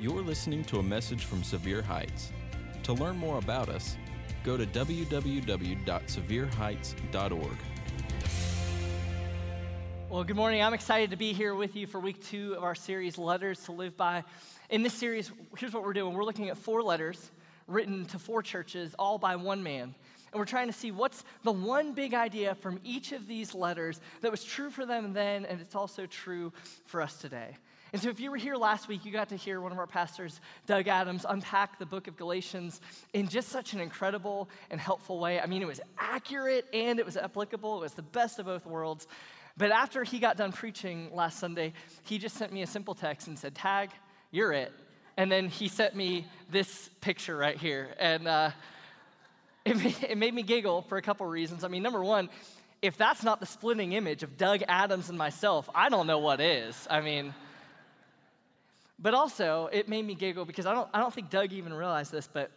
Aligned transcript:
You're 0.00 0.22
listening 0.22 0.64
to 0.64 0.78
a 0.78 0.82
message 0.82 1.26
from 1.26 1.42
Sevier 1.42 1.82
Heights. 1.82 2.32
To 2.84 2.94
learn 2.94 3.18
more 3.18 3.36
about 3.36 3.68
us, 3.68 3.98
go 4.42 4.56
to 4.56 4.64
www.sevierheights.org. 4.64 7.56
Well, 10.08 10.24
good 10.24 10.36
morning. 10.36 10.62
I'm 10.62 10.72
excited 10.72 11.10
to 11.10 11.16
be 11.16 11.34
here 11.34 11.54
with 11.54 11.76
you 11.76 11.86
for 11.86 12.00
week 12.00 12.24
two 12.24 12.54
of 12.54 12.64
our 12.64 12.74
series, 12.74 13.18
Letters 13.18 13.62
to 13.64 13.72
Live 13.72 13.94
By. 13.98 14.24
In 14.70 14.82
this 14.82 14.94
series, 14.94 15.30
here's 15.58 15.74
what 15.74 15.82
we're 15.82 15.92
doing 15.92 16.14
we're 16.14 16.24
looking 16.24 16.48
at 16.48 16.56
four 16.56 16.82
letters 16.82 17.30
written 17.66 18.06
to 18.06 18.18
four 18.18 18.42
churches, 18.42 18.94
all 18.98 19.18
by 19.18 19.36
one 19.36 19.62
man. 19.62 19.94
And 20.32 20.38
we're 20.38 20.46
trying 20.46 20.68
to 20.68 20.72
see 20.72 20.92
what's 20.92 21.24
the 21.44 21.52
one 21.52 21.92
big 21.92 22.14
idea 22.14 22.54
from 22.54 22.80
each 22.84 23.12
of 23.12 23.26
these 23.26 23.54
letters 23.54 24.00
that 24.22 24.30
was 24.30 24.44
true 24.44 24.70
for 24.70 24.86
them 24.86 25.12
then, 25.12 25.44
and 25.44 25.60
it's 25.60 25.74
also 25.74 26.06
true 26.06 26.54
for 26.86 27.02
us 27.02 27.18
today. 27.18 27.58
And 27.92 28.00
so, 28.00 28.08
if 28.08 28.20
you 28.20 28.30
were 28.30 28.36
here 28.36 28.56
last 28.56 28.88
week, 28.88 29.04
you 29.04 29.12
got 29.12 29.30
to 29.30 29.36
hear 29.36 29.60
one 29.60 29.72
of 29.72 29.78
our 29.78 29.86
pastors, 29.86 30.40
Doug 30.66 30.86
Adams, 30.88 31.26
unpack 31.28 31.78
the 31.78 31.86
book 31.86 32.06
of 32.06 32.16
Galatians 32.16 32.80
in 33.12 33.28
just 33.28 33.48
such 33.48 33.72
an 33.72 33.80
incredible 33.80 34.48
and 34.70 34.80
helpful 34.80 35.18
way. 35.18 35.40
I 35.40 35.46
mean, 35.46 35.62
it 35.62 35.68
was 35.68 35.80
accurate 35.98 36.66
and 36.72 36.98
it 36.98 37.06
was 37.06 37.16
applicable, 37.16 37.78
it 37.78 37.80
was 37.80 37.94
the 37.94 38.02
best 38.02 38.38
of 38.38 38.46
both 38.46 38.66
worlds. 38.66 39.06
But 39.56 39.72
after 39.72 40.04
he 40.04 40.20
got 40.20 40.36
done 40.36 40.52
preaching 40.52 41.10
last 41.14 41.38
Sunday, 41.38 41.72
he 42.04 42.18
just 42.18 42.36
sent 42.36 42.52
me 42.52 42.62
a 42.62 42.66
simple 42.66 42.94
text 42.94 43.26
and 43.26 43.38
said, 43.38 43.54
Tag, 43.54 43.90
you're 44.30 44.52
it. 44.52 44.72
And 45.16 45.30
then 45.30 45.48
he 45.48 45.68
sent 45.68 45.94
me 45.94 46.26
this 46.50 46.88
picture 47.00 47.36
right 47.36 47.56
here. 47.56 47.90
And 47.98 48.26
uh, 48.26 48.50
it, 49.64 50.10
it 50.10 50.18
made 50.18 50.32
me 50.32 50.42
giggle 50.42 50.82
for 50.82 50.96
a 50.96 51.02
couple 51.02 51.26
reasons. 51.26 51.64
I 51.64 51.68
mean, 51.68 51.82
number 51.82 52.02
one, 52.02 52.30
if 52.80 52.96
that's 52.96 53.22
not 53.22 53.40
the 53.40 53.46
splitting 53.46 53.92
image 53.92 54.22
of 54.22 54.38
Doug 54.38 54.62
Adams 54.66 55.10
and 55.10 55.18
myself, 55.18 55.68
I 55.74 55.90
don't 55.90 56.06
know 56.06 56.18
what 56.18 56.40
is. 56.40 56.86
I 56.88 57.00
mean, 57.02 57.34
but 59.00 59.14
also, 59.14 59.68
it 59.72 59.88
made 59.88 60.06
me 60.06 60.14
giggle 60.14 60.44
because 60.44 60.66
I 60.66 60.74
don't, 60.74 60.88
I 60.92 61.00
don't 61.00 61.12
think 61.12 61.30
Doug 61.30 61.52
even 61.52 61.72
realized 61.72 62.12
this, 62.12 62.28
but 62.30 62.50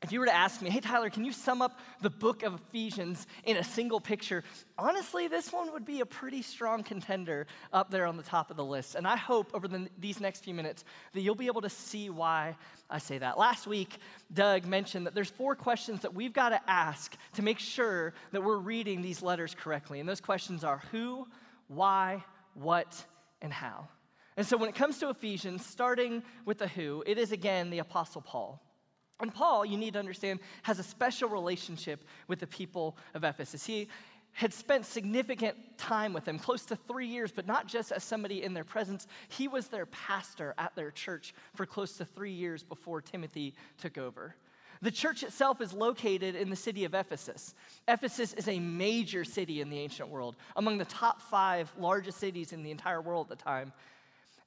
if 0.00 0.12
you 0.12 0.20
were 0.20 0.26
to 0.26 0.34
ask 0.34 0.62
me, 0.62 0.70
hey, 0.70 0.78
Tyler, 0.78 1.10
can 1.10 1.24
you 1.24 1.32
sum 1.32 1.60
up 1.60 1.80
the 2.02 2.10
book 2.10 2.44
of 2.44 2.54
Ephesians 2.54 3.26
in 3.42 3.56
a 3.56 3.64
single 3.64 3.98
picture? 3.98 4.44
Honestly, 4.78 5.26
this 5.26 5.52
one 5.52 5.72
would 5.72 5.84
be 5.84 6.00
a 6.00 6.06
pretty 6.06 6.40
strong 6.40 6.84
contender 6.84 7.48
up 7.72 7.90
there 7.90 8.06
on 8.06 8.16
the 8.16 8.22
top 8.22 8.52
of 8.52 8.56
the 8.56 8.64
list. 8.64 8.94
And 8.94 9.08
I 9.08 9.16
hope 9.16 9.50
over 9.54 9.66
the, 9.66 9.88
these 9.98 10.20
next 10.20 10.44
few 10.44 10.54
minutes 10.54 10.84
that 11.14 11.22
you'll 11.22 11.34
be 11.34 11.48
able 11.48 11.62
to 11.62 11.68
see 11.68 12.10
why 12.10 12.56
I 12.88 12.98
say 12.98 13.18
that. 13.18 13.38
Last 13.38 13.66
week, 13.66 13.98
Doug 14.32 14.66
mentioned 14.66 15.04
that 15.06 15.16
there's 15.16 15.30
four 15.30 15.56
questions 15.56 16.02
that 16.02 16.14
we've 16.14 16.32
got 16.32 16.50
to 16.50 16.60
ask 16.70 17.16
to 17.34 17.42
make 17.42 17.58
sure 17.58 18.14
that 18.30 18.44
we're 18.44 18.58
reading 18.58 19.02
these 19.02 19.20
letters 19.20 19.56
correctly. 19.58 19.98
And 19.98 20.08
those 20.08 20.20
questions 20.20 20.62
are 20.62 20.80
who, 20.92 21.26
why, 21.66 22.24
what, 22.54 23.04
and 23.42 23.52
how. 23.52 23.88
And 24.38 24.46
so 24.46 24.56
when 24.56 24.68
it 24.68 24.76
comes 24.76 24.98
to 25.00 25.10
Ephesians, 25.10 25.66
starting 25.66 26.22
with 26.44 26.58
the 26.58 26.68
who, 26.68 27.02
it 27.08 27.18
is 27.18 27.32
again 27.32 27.70
the 27.70 27.80
Apostle 27.80 28.20
Paul. 28.20 28.62
And 29.18 29.34
Paul, 29.34 29.66
you 29.66 29.76
need 29.76 29.94
to 29.94 29.98
understand, 29.98 30.38
has 30.62 30.78
a 30.78 30.84
special 30.84 31.28
relationship 31.28 32.04
with 32.28 32.38
the 32.38 32.46
people 32.46 32.96
of 33.14 33.24
Ephesus. 33.24 33.66
He 33.66 33.88
had 34.30 34.54
spent 34.54 34.86
significant 34.86 35.56
time 35.76 36.12
with 36.12 36.24
them, 36.24 36.38
close 36.38 36.64
to 36.66 36.76
three 36.76 37.08
years, 37.08 37.32
but 37.32 37.48
not 37.48 37.66
just 37.66 37.90
as 37.90 38.04
somebody 38.04 38.44
in 38.44 38.54
their 38.54 38.62
presence. 38.62 39.08
He 39.28 39.48
was 39.48 39.66
their 39.66 39.86
pastor 39.86 40.54
at 40.56 40.76
their 40.76 40.92
church 40.92 41.34
for 41.56 41.66
close 41.66 41.96
to 41.96 42.04
three 42.04 42.30
years 42.30 42.62
before 42.62 43.00
Timothy 43.00 43.56
took 43.76 43.98
over. 43.98 44.36
The 44.82 44.92
church 44.92 45.24
itself 45.24 45.60
is 45.60 45.72
located 45.72 46.36
in 46.36 46.48
the 46.48 46.54
city 46.54 46.84
of 46.84 46.94
Ephesus. 46.94 47.56
Ephesus 47.88 48.34
is 48.34 48.46
a 48.46 48.60
major 48.60 49.24
city 49.24 49.60
in 49.60 49.68
the 49.68 49.80
ancient 49.80 50.10
world, 50.10 50.36
among 50.54 50.78
the 50.78 50.84
top 50.84 51.20
five 51.20 51.72
largest 51.76 52.18
cities 52.18 52.52
in 52.52 52.62
the 52.62 52.70
entire 52.70 53.00
world 53.00 53.32
at 53.32 53.36
the 53.36 53.44
time. 53.44 53.72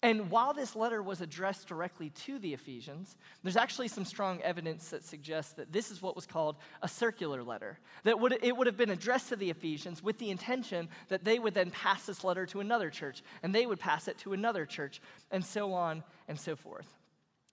And 0.03 0.31
while 0.31 0.53
this 0.53 0.75
letter 0.75 1.03
was 1.03 1.21
addressed 1.21 1.67
directly 1.67 2.09
to 2.09 2.39
the 2.39 2.55
Ephesians, 2.55 3.17
there's 3.43 3.55
actually 3.55 3.87
some 3.87 4.03
strong 4.03 4.41
evidence 4.41 4.89
that 4.89 5.03
suggests 5.03 5.53
that 5.53 5.71
this 5.71 5.91
is 5.91 6.01
what 6.01 6.15
was 6.15 6.25
called 6.25 6.55
a 6.81 6.87
circular 6.87 7.43
letter. 7.43 7.77
That 8.03 8.19
would, 8.19 8.39
it 8.41 8.57
would 8.57 8.65
have 8.65 8.77
been 8.77 8.89
addressed 8.89 9.29
to 9.29 9.35
the 9.35 9.51
Ephesians 9.51 10.01
with 10.01 10.17
the 10.17 10.31
intention 10.31 10.89
that 11.09 11.23
they 11.23 11.37
would 11.37 11.53
then 11.53 11.69
pass 11.69 12.07
this 12.07 12.23
letter 12.23 12.47
to 12.47 12.61
another 12.61 12.89
church, 12.89 13.21
and 13.43 13.53
they 13.53 13.67
would 13.67 13.79
pass 13.79 14.07
it 14.07 14.17
to 14.19 14.33
another 14.33 14.65
church, 14.65 15.01
and 15.29 15.45
so 15.45 15.71
on 15.71 16.03
and 16.27 16.39
so 16.39 16.55
forth. 16.55 16.87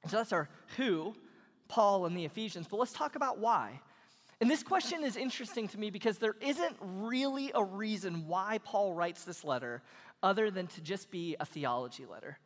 So 0.07 0.17
that's 0.17 0.33
our 0.33 0.49
who, 0.79 1.15
Paul 1.69 2.07
and 2.07 2.17
the 2.17 2.25
Ephesians. 2.25 2.67
But 2.67 2.79
let's 2.79 2.93
talk 2.93 3.15
about 3.15 3.39
why. 3.39 3.79
And 4.41 4.51
this 4.51 4.63
question 4.63 5.05
is 5.05 5.17
interesting 5.17 5.69
to 5.69 5.79
me 5.79 5.91
because 5.91 6.17
there 6.17 6.37
isn't 6.41 6.77
really 6.81 7.51
a 7.55 7.63
reason 7.63 8.27
why 8.27 8.61
Paul 8.65 8.95
writes 8.95 9.25
this 9.25 9.45
letter 9.45 9.83
other 10.23 10.51
than 10.51 10.67
to 10.69 10.81
just 10.81 11.11
be 11.11 11.37
a 11.41 11.45
theology 11.45 12.07
letter. 12.07 12.39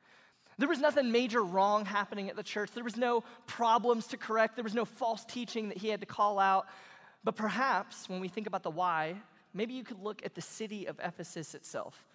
There 0.62 0.68
was 0.68 0.78
nothing 0.78 1.10
major 1.10 1.42
wrong 1.42 1.84
happening 1.84 2.30
at 2.30 2.36
the 2.36 2.42
church. 2.44 2.70
There 2.70 2.84
was 2.84 2.96
no 2.96 3.24
problems 3.48 4.06
to 4.06 4.16
correct. 4.16 4.54
There 4.54 4.62
was 4.62 4.76
no 4.76 4.84
false 4.84 5.24
teaching 5.24 5.70
that 5.70 5.78
he 5.78 5.88
had 5.88 5.98
to 6.02 6.06
call 6.06 6.38
out. 6.38 6.68
But 7.24 7.34
perhaps 7.34 8.08
when 8.08 8.20
we 8.20 8.28
think 8.28 8.46
about 8.46 8.62
the 8.62 8.70
why, 8.70 9.16
maybe 9.52 9.74
you 9.74 9.82
could 9.82 10.00
look 10.00 10.24
at 10.24 10.36
the 10.36 10.40
city 10.40 10.86
of 10.86 11.00
Ephesus 11.02 11.56
itself. 11.56 12.06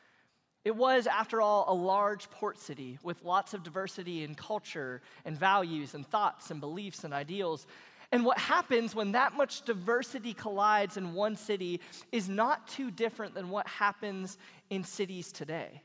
It 0.63 0.73
was, 0.73 1.07
after 1.07 1.41
all, 1.41 1.65
a 1.67 1.73
large 1.73 2.29
port 2.29 2.57
city 2.57 2.97
with 3.03 3.21
lots 3.21 3.53
of 3.53 3.63
diversity 3.63 4.23
in 4.23 4.33
culture 4.33 5.01
and 5.25 5.37
values 5.37 5.93
and 5.93 6.07
thoughts 6.07 6.49
and 6.49 6.61
beliefs 6.61 7.03
and 7.03 7.13
ideals. 7.13 7.67
And 8.13 8.23
what 8.23 8.37
happens 8.37 8.95
when 8.95 9.11
that 9.11 9.33
much 9.33 9.63
diversity 9.63 10.33
collides 10.33 10.95
in 10.95 11.13
one 11.13 11.35
city 11.35 11.81
is 12.13 12.29
not 12.29 12.65
too 12.69 12.91
different 12.91 13.35
than 13.35 13.49
what 13.49 13.67
happens 13.67 14.37
in 14.69 14.85
cities 14.85 15.33
today. 15.33 15.81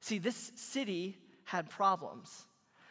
See, 0.00 0.16
this 0.16 0.52
city 0.54 1.18
had 1.46 1.70
problems. 1.70 2.46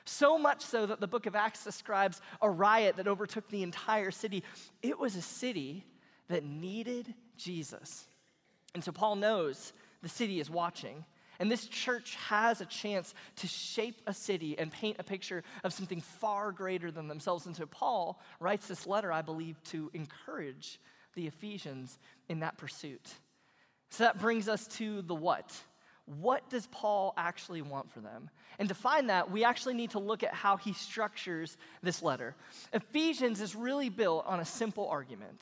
So 0.05 0.38
much 0.38 0.61
so 0.61 0.85
that 0.85 0.99
the 0.99 1.07
book 1.07 1.25
of 1.25 1.35
Acts 1.35 1.63
describes 1.63 2.21
a 2.41 2.49
riot 2.49 2.97
that 2.97 3.07
overtook 3.07 3.47
the 3.49 3.63
entire 3.63 4.11
city. 4.11 4.43
It 4.81 4.99
was 4.99 5.16
a 5.16 5.21
city 5.21 5.85
that 6.27 6.43
needed 6.43 7.13
Jesus. 7.38 8.07
And 8.73 8.83
so 8.83 8.91
Paul 8.91 9.15
knows 9.15 9.73
the 10.01 10.09
city 10.09 10.39
is 10.39 10.49
watching. 10.49 11.05
And 11.39 11.51
this 11.51 11.67
church 11.67 12.15
has 12.15 12.61
a 12.61 12.65
chance 12.65 13.13
to 13.38 13.47
shape 13.47 14.01
a 14.07 14.13
city 14.13 14.57
and 14.57 14.71
paint 14.71 14.97
a 14.99 15.03
picture 15.03 15.44
of 15.63 15.73
something 15.73 16.01
far 16.01 16.51
greater 16.51 16.91
than 16.91 17.07
themselves. 17.07 17.45
And 17.45 17.55
so 17.55 17.65
Paul 17.65 18.21
writes 18.39 18.67
this 18.67 18.88
letter, 18.88 19.11
I 19.11 19.21
believe, 19.21 19.61
to 19.65 19.91
encourage 19.94 20.79
the 21.15 21.27
Ephesians 21.27 21.97
in 22.29 22.39
that 22.39 22.57
pursuit. 22.57 23.13
So 23.89 24.03
that 24.05 24.19
brings 24.19 24.47
us 24.47 24.67
to 24.77 25.01
the 25.01 25.15
what. 25.15 25.51
What 26.05 26.49
does 26.49 26.67
Paul 26.67 27.13
actually 27.17 27.61
want 27.61 27.91
for 27.91 27.99
them? 27.99 28.29
And 28.59 28.69
to 28.69 28.75
find 28.75 29.09
that, 29.09 29.31
we 29.31 29.43
actually 29.43 29.73
need 29.73 29.91
to 29.91 29.99
look 29.99 30.23
at 30.23 30.33
how 30.33 30.57
he 30.57 30.73
structures 30.73 31.57
this 31.81 32.03
letter. 32.03 32.35
Ephesians 32.73 33.41
is 33.41 33.55
really 33.55 33.89
built 33.89 34.25
on 34.27 34.39
a 34.39 34.45
simple 34.45 34.88
argument 34.88 35.41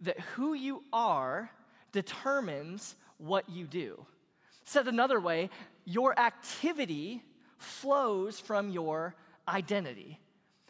that 0.00 0.20
who 0.20 0.52
you 0.54 0.82
are 0.92 1.50
determines 1.92 2.96
what 3.18 3.48
you 3.48 3.66
do. 3.66 4.04
Said 4.64 4.88
another 4.88 5.20
way, 5.20 5.50
your 5.84 6.18
activity 6.18 7.22
flows 7.58 8.38
from 8.38 8.70
your 8.70 9.14
identity. 9.48 10.18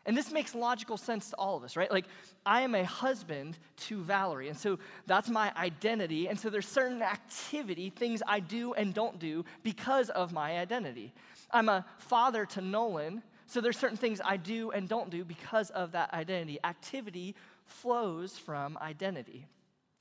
And 0.07 0.17
this 0.17 0.31
makes 0.31 0.55
logical 0.55 0.97
sense 0.97 1.31
to 1.31 1.37
all 1.37 1.57
of 1.57 1.65
us, 1.65 1.77
right? 1.77 1.91
Like, 1.91 2.05
I 2.45 2.61
am 2.61 2.75
a 2.75 2.85
husband 2.85 3.57
to 3.89 4.03
Valerie, 4.03 4.49
and 4.49 4.59
so 4.59 4.79
that's 5.07 5.31
my 5.31 5.51
identity. 5.57 6.29
And 6.29 6.39
so 6.39 6.51
there's 6.51 6.69
certain 6.69 7.01
activity, 7.01 7.89
things 7.91 8.23
I 8.27 8.41
do 8.41 8.75
and 8.75 8.93
don't 8.93 9.19
do 9.19 9.45
because 9.63 10.11
of 10.11 10.33
my 10.33 10.59
identity. 10.59 11.13
I'm 11.51 11.69
a 11.69 11.87
father 11.99 12.45
to 12.47 12.61
Nolan, 12.61 13.23
so 13.47 13.61
there's 13.61 13.79
certain 13.79 13.97
things 13.97 14.21
I 14.23 14.37
do 14.37 14.73
and 14.73 14.89
don't 14.89 15.11
do 15.11 15.25
because 15.25 15.71
of 15.71 15.93
that 15.93 16.13
identity. 16.13 16.59
Activity 16.65 17.35
flows 17.65 18.37
from 18.37 18.77
identity. 18.79 19.47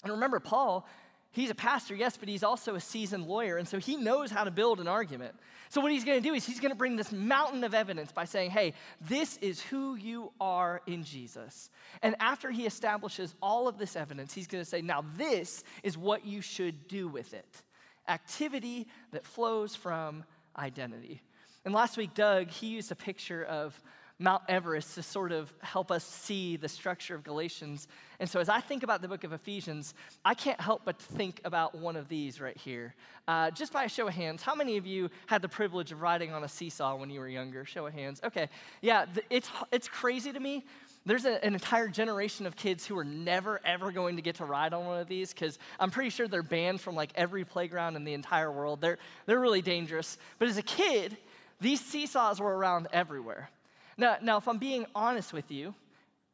And 0.04 0.12
remember, 0.12 0.40
Paul 0.42 0.86
He's 1.34 1.50
a 1.50 1.56
pastor, 1.56 1.96
yes, 1.96 2.16
but 2.16 2.30
he's 2.30 2.44
also 2.44 2.76
a 2.76 2.80
seasoned 2.80 3.26
lawyer, 3.26 3.58
and 3.58 3.68
so 3.68 3.80
he 3.80 3.96
knows 3.96 4.30
how 4.30 4.44
to 4.44 4.52
build 4.52 4.80
an 4.80 4.88
argument. 4.88 5.34
So, 5.70 5.82
what 5.82 5.92
he's 5.92 6.06
gonna 6.06 6.22
do 6.22 6.36
is 6.36 6.46
he's 6.46 6.60
gonna 6.60 6.76
bring 6.76 6.96
this 6.96 7.12
mountain 7.12 7.64
of 7.64 7.74
evidence 7.74 8.12
by 8.12 8.26
saying, 8.26 8.52
hey, 8.52 8.76
this 9.02 9.38
is 9.38 9.60
who 9.60 9.96
you 9.96 10.32
are 10.40 10.82
in 10.86 11.04
Jesus. 11.04 11.72
And 12.04 12.16
after 12.20 12.52
he 12.52 12.68
establishes 12.68 13.34
all 13.42 13.68
of 13.68 13.80
this 13.80 13.96
evidence, 13.96 14.32
he's 14.32 14.46
gonna 14.46 14.64
say, 14.64 14.82
now 14.82 15.04
this 15.18 15.64
is 15.82 15.98
what 15.98 16.24
you 16.24 16.40
should 16.42 16.88
do 16.88 17.08
with 17.08 17.34
it 17.34 17.64
activity 18.08 18.86
that 19.12 19.26
flows 19.26 19.76
from 19.76 20.24
identity. 20.58 21.22
And 21.66 21.74
last 21.74 21.98
week, 21.98 22.14
Doug, 22.14 22.50
he 22.50 22.68
used 22.68 22.92
a 22.92 22.96
picture 22.96 23.46
of 23.46 23.80
Mount 24.24 24.44
Everest 24.48 24.96
to 24.96 25.04
sort 25.04 25.34
of 25.34 25.54
help 25.60 25.92
us 25.92 26.06
see 26.06 26.56
the 26.56 26.70
structure 26.70 27.14
of 27.14 27.26
Galatians. 27.26 27.90
And 28.22 28.30
so, 28.30 28.40
as 28.40 28.48
I 28.48 28.62
think 28.62 28.82
about 28.82 29.02
the 29.02 29.10
book 29.10 29.26
of 29.26 29.34
Ephesians, 29.34 29.94
I 30.24 30.34
can't 30.34 30.62
help 30.62 30.84
but 30.86 30.98
think 30.98 31.42
about 31.44 31.76
one 31.76 31.98
of 31.98 32.08
these 32.08 32.40
right 32.40 32.56
here. 32.56 32.96
Uh, 33.28 33.52
just 33.52 33.74
by 33.74 33.84
a 33.84 33.90
show 33.90 34.08
of 34.08 34.14
hands, 34.14 34.42
how 34.42 34.56
many 34.56 34.78
of 34.78 34.88
you 34.88 35.10
had 35.26 35.42
the 35.42 35.50
privilege 35.50 35.92
of 35.92 36.02
riding 36.02 36.32
on 36.32 36.46
a 36.46 36.48
seesaw 36.48 36.96
when 36.96 37.10
you 37.10 37.20
were 37.20 37.28
younger? 37.28 37.66
Show 37.66 37.86
of 37.86 37.94
hands. 37.94 38.22
Okay, 38.24 38.48
yeah, 38.82 39.08
it's, 39.30 39.50
it's 39.74 39.90
crazy 39.90 40.32
to 40.32 40.40
me. 40.40 40.64
There's 41.06 41.26
a, 41.26 41.44
an 41.44 41.54
entire 41.54 41.90
generation 41.90 42.46
of 42.46 42.56
kids 42.56 42.86
who 42.86 42.98
are 42.98 43.04
never, 43.04 43.60
ever 43.66 43.92
going 43.92 44.16
to 44.16 44.22
get 44.22 44.36
to 44.36 44.46
ride 44.46 44.74
on 44.74 44.86
one 44.86 45.02
of 45.02 45.10
these 45.10 45.34
because 45.34 45.60
I'm 45.82 45.92
pretty 45.92 46.12
sure 46.12 46.30
they're 46.30 46.44
banned 46.44 46.80
from 46.80 46.96
like 46.96 47.12
every 47.16 47.44
playground 47.44 47.98
in 47.98 48.06
the 48.06 48.14
entire 48.14 48.54
world. 48.54 48.80
They're, 48.80 49.00
they're 49.26 49.42
really 49.42 49.62
dangerous. 49.62 50.18
But 50.40 50.48
as 50.48 50.58
a 50.58 50.62
kid, 50.64 51.18
these 51.60 51.82
seesaws 51.82 52.40
were 52.40 52.56
around 52.56 52.88
everywhere. 52.94 53.50
Now, 53.98 54.18
now, 54.22 54.38
if 54.38 54.48
I'm 54.48 54.58
being 54.58 54.86
honest 54.96 55.34
with 55.34 55.52
you, 55.52 55.74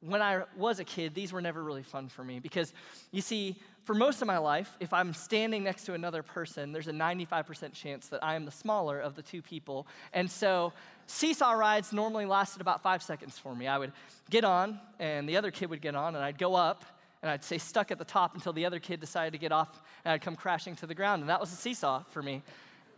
when 0.02 0.22
I 0.22 0.44
was 0.56 0.80
a 0.80 0.86
kid, 0.86 1.14
these 1.14 1.34
were 1.34 1.42
never 1.42 1.62
really 1.62 1.84
fun 1.84 2.08
for 2.08 2.24
me 2.24 2.40
because 2.40 2.74
you 3.12 3.22
see, 3.22 3.58
for 3.84 3.94
most 3.94 4.22
of 4.22 4.28
my 4.28 4.38
life, 4.38 4.78
if 4.80 4.94
I'm 4.94 5.14
standing 5.14 5.64
next 5.64 5.86
to 5.86 5.94
another 5.94 6.24
person, 6.24 6.72
there's 6.72 6.88
a 6.88 6.94
95% 6.94 7.74
chance 7.74 8.08
that 8.08 8.24
I 8.24 8.36
am 8.36 8.46
the 8.46 8.52
smaller 8.52 9.00
of 9.00 9.16
the 9.16 9.22
two 9.22 9.42
people. 9.42 9.88
And 10.14 10.30
so 10.30 10.72
seesaw 11.06 11.52
rides 11.52 11.92
normally 11.92 12.26
lasted 12.26 12.62
about 12.62 12.82
five 12.82 13.04
seconds 13.04 13.38
for 13.38 13.54
me. 13.54 13.68
I 13.68 13.78
would 13.78 13.92
get 14.30 14.46
on, 14.46 14.80
and 15.00 15.28
the 15.28 15.36
other 15.36 15.52
kid 15.52 15.70
would 15.70 15.82
get 15.82 15.96
on, 15.96 16.16
and 16.16 16.24
I'd 16.24 16.38
go 16.38 16.56
up, 16.56 16.86
and 17.22 17.30
I'd 17.30 17.44
stay 17.44 17.58
stuck 17.58 17.92
at 17.92 17.98
the 17.98 18.06
top 18.06 18.36
until 18.36 18.54
the 18.54 18.66
other 18.66 18.80
kid 18.80 19.02
decided 19.02 19.34
to 19.34 19.40
get 19.40 19.52
off, 19.52 19.82
and 20.06 20.14
I'd 20.14 20.22
come 20.22 20.38
crashing 20.38 20.76
to 20.78 20.88
the 20.88 20.96
ground. 20.96 21.22
And 21.22 21.30
that 21.30 21.42
was 21.42 21.52
a 21.52 21.58
seesaw 21.58 22.04
for 22.12 22.24
me. 22.24 22.42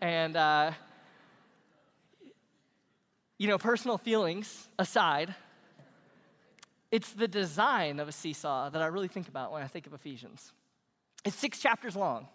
And, 0.01 0.35
uh, 0.35 0.71
you 3.41 3.47
know, 3.47 3.57
personal 3.57 3.97
feelings 3.97 4.69
aside, 4.77 5.33
it's 6.91 7.11
the 7.13 7.27
design 7.27 7.99
of 7.99 8.07
a 8.07 8.11
seesaw 8.11 8.69
that 8.69 8.83
I 8.83 8.85
really 8.85 9.07
think 9.07 9.27
about 9.27 9.51
when 9.51 9.63
I 9.63 9.67
think 9.67 9.88
of 9.88 9.95
Ephesians. 9.95 10.53
It's 11.25 11.38
six 11.38 11.57
chapters 11.57 11.95
long. 11.95 12.27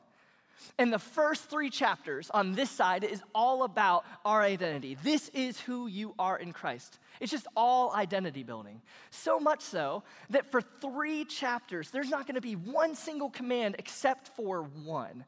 And 0.78 0.92
the 0.92 0.98
first 0.98 1.48
three 1.48 1.70
chapters 1.70 2.28
on 2.30 2.54
this 2.54 2.70
side 2.70 3.04
is 3.04 3.22
all 3.36 3.62
about 3.62 4.04
our 4.24 4.42
identity. 4.42 4.96
This 5.00 5.28
is 5.28 5.60
who 5.60 5.86
you 5.86 6.12
are 6.18 6.36
in 6.36 6.52
Christ. 6.52 6.98
It's 7.20 7.30
just 7.30 7.46
all 7.54 7.94
identity 7.94 8.42
building. 8.42 8.82
So 9.10 9.38
much 9.38 9.60
so 9.60 10.02
that 10.30 10.50
for 10.50 10.60
three 10.60 11.24
chapters, 11.24 11.90
there's 11.90 12.10
not 12.10 12.26
going 12.26 12.34
to 12.34 12.40
be 12.40 12.56
one 12.56 12.96
single 12.96 13.30
command 13.30 13.76
except 13.78 14.34
for 14.34 14.62
one 14.84 15.24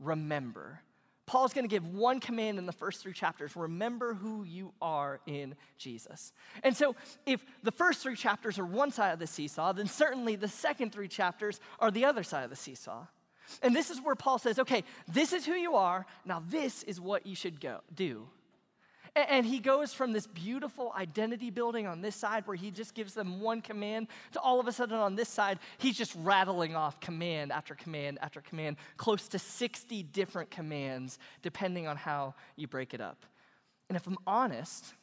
remember. 0.00 0.80
Paul's 1.30 1.52
going 1.52 1.64
to 1.64 1.68
give 1.68 1.86
one 1.86 2.18
command 2.18 2.58
in 2.58 2.66
the 2.66 2.72
first 2.72 3.00
three 3.00 3.12
chapters 3.12 3.54
remember 3.54 4.14
who 4.14 4.42
you 4.42 4.72
are 4.82 5.20
in 5.26 5.54
Jesus. 5.78 6.32
And 6.64 6.76
so, 6.76 6.96
if 7.24 7.44
the 7.62 7.70
first 7.70 8.02
three 8.02 8.16
chapters 8.16 8.58
are 8.58 8.66
one 8.66 8.90
side 8.90 9.12
of 9.12 9.20
the 9.20 9.28
seesaw, 9.28 9.72
then 9.72 9.86
certainly 9.86 10.34
the 10.34 10.48
second 10.48 10.90
three 10.90 11.06
chapters 11.06 11.60
are 11.78 11.92
the 11.92 12.04
other 12.04 12.24
side 12.24 12.42
of 12.42 12.50
the 12.50 12.56
seesaw. 12.56 13.06
And 13.62 13.76
this 13.76 13.90
is 13.90 14.00
where 14.00 14.16
Paul 14.16 14.40
says, 14.40 14.58
okay, 14.58 14.82
this 15.06 15.32
is 15.32 15.46
who 15.46 15.52
you 15.52 15.76
are, 15.76 16.04
now 16.24 16.42
this 16.48 16.82
is 16.82 17.00
what 17.00 17.24
you 17.24 17.36
should 17.36 17.60
go 17.60 17.78
do. 17.94 18.26
And 19.16 19.44
he 19.44 19.58
goes 19.58 19.92
from 19.92 20.12
this 20.12 20.26
beautiful 20.26 20.92
identity 20.96 21.50
building 21.50 21.86
on 21.86 22.00
this 22.00 22.14
side, 22.14 22.46
where 22.46 22.56
he 22.56 22.70
just 22.70 22.94
gives 22.94 23.12
them 23.12 23.40
one 23.40 23.60
command, 23.60 24.06
to 24.32 24.40
all 24.40 24.60
of 24.60 24.68
a 24.68 24.72
sudden 24.72 24.96
on 24.96 25.16
this 25.16 25.28
side, 25.28 25.58
he's 25.78 25.96
just 25.96 26.14
rattling 26.18 26.76
off 26.76 27.00
command 27.00 27.50
after 27.50 27.74
command 27.74 28.18
after 28.22 28.40
command, 28.40 28.76
close 28.96 29.26
to 29.28 29.38
60 29.38 30.04
different 30.04 30.50
commands, 30.50 31.18
depending 31.42 31.88
on 31.88 31.96
how 31.96 32.34
you 32.54 32.68
break 32.68 32.94
it 32.94 33.00
up. 33.00 33.26
And 33.88 33.96
if 33.96 34.06
I'm 34.06 34.18
honest, 34.26 34.94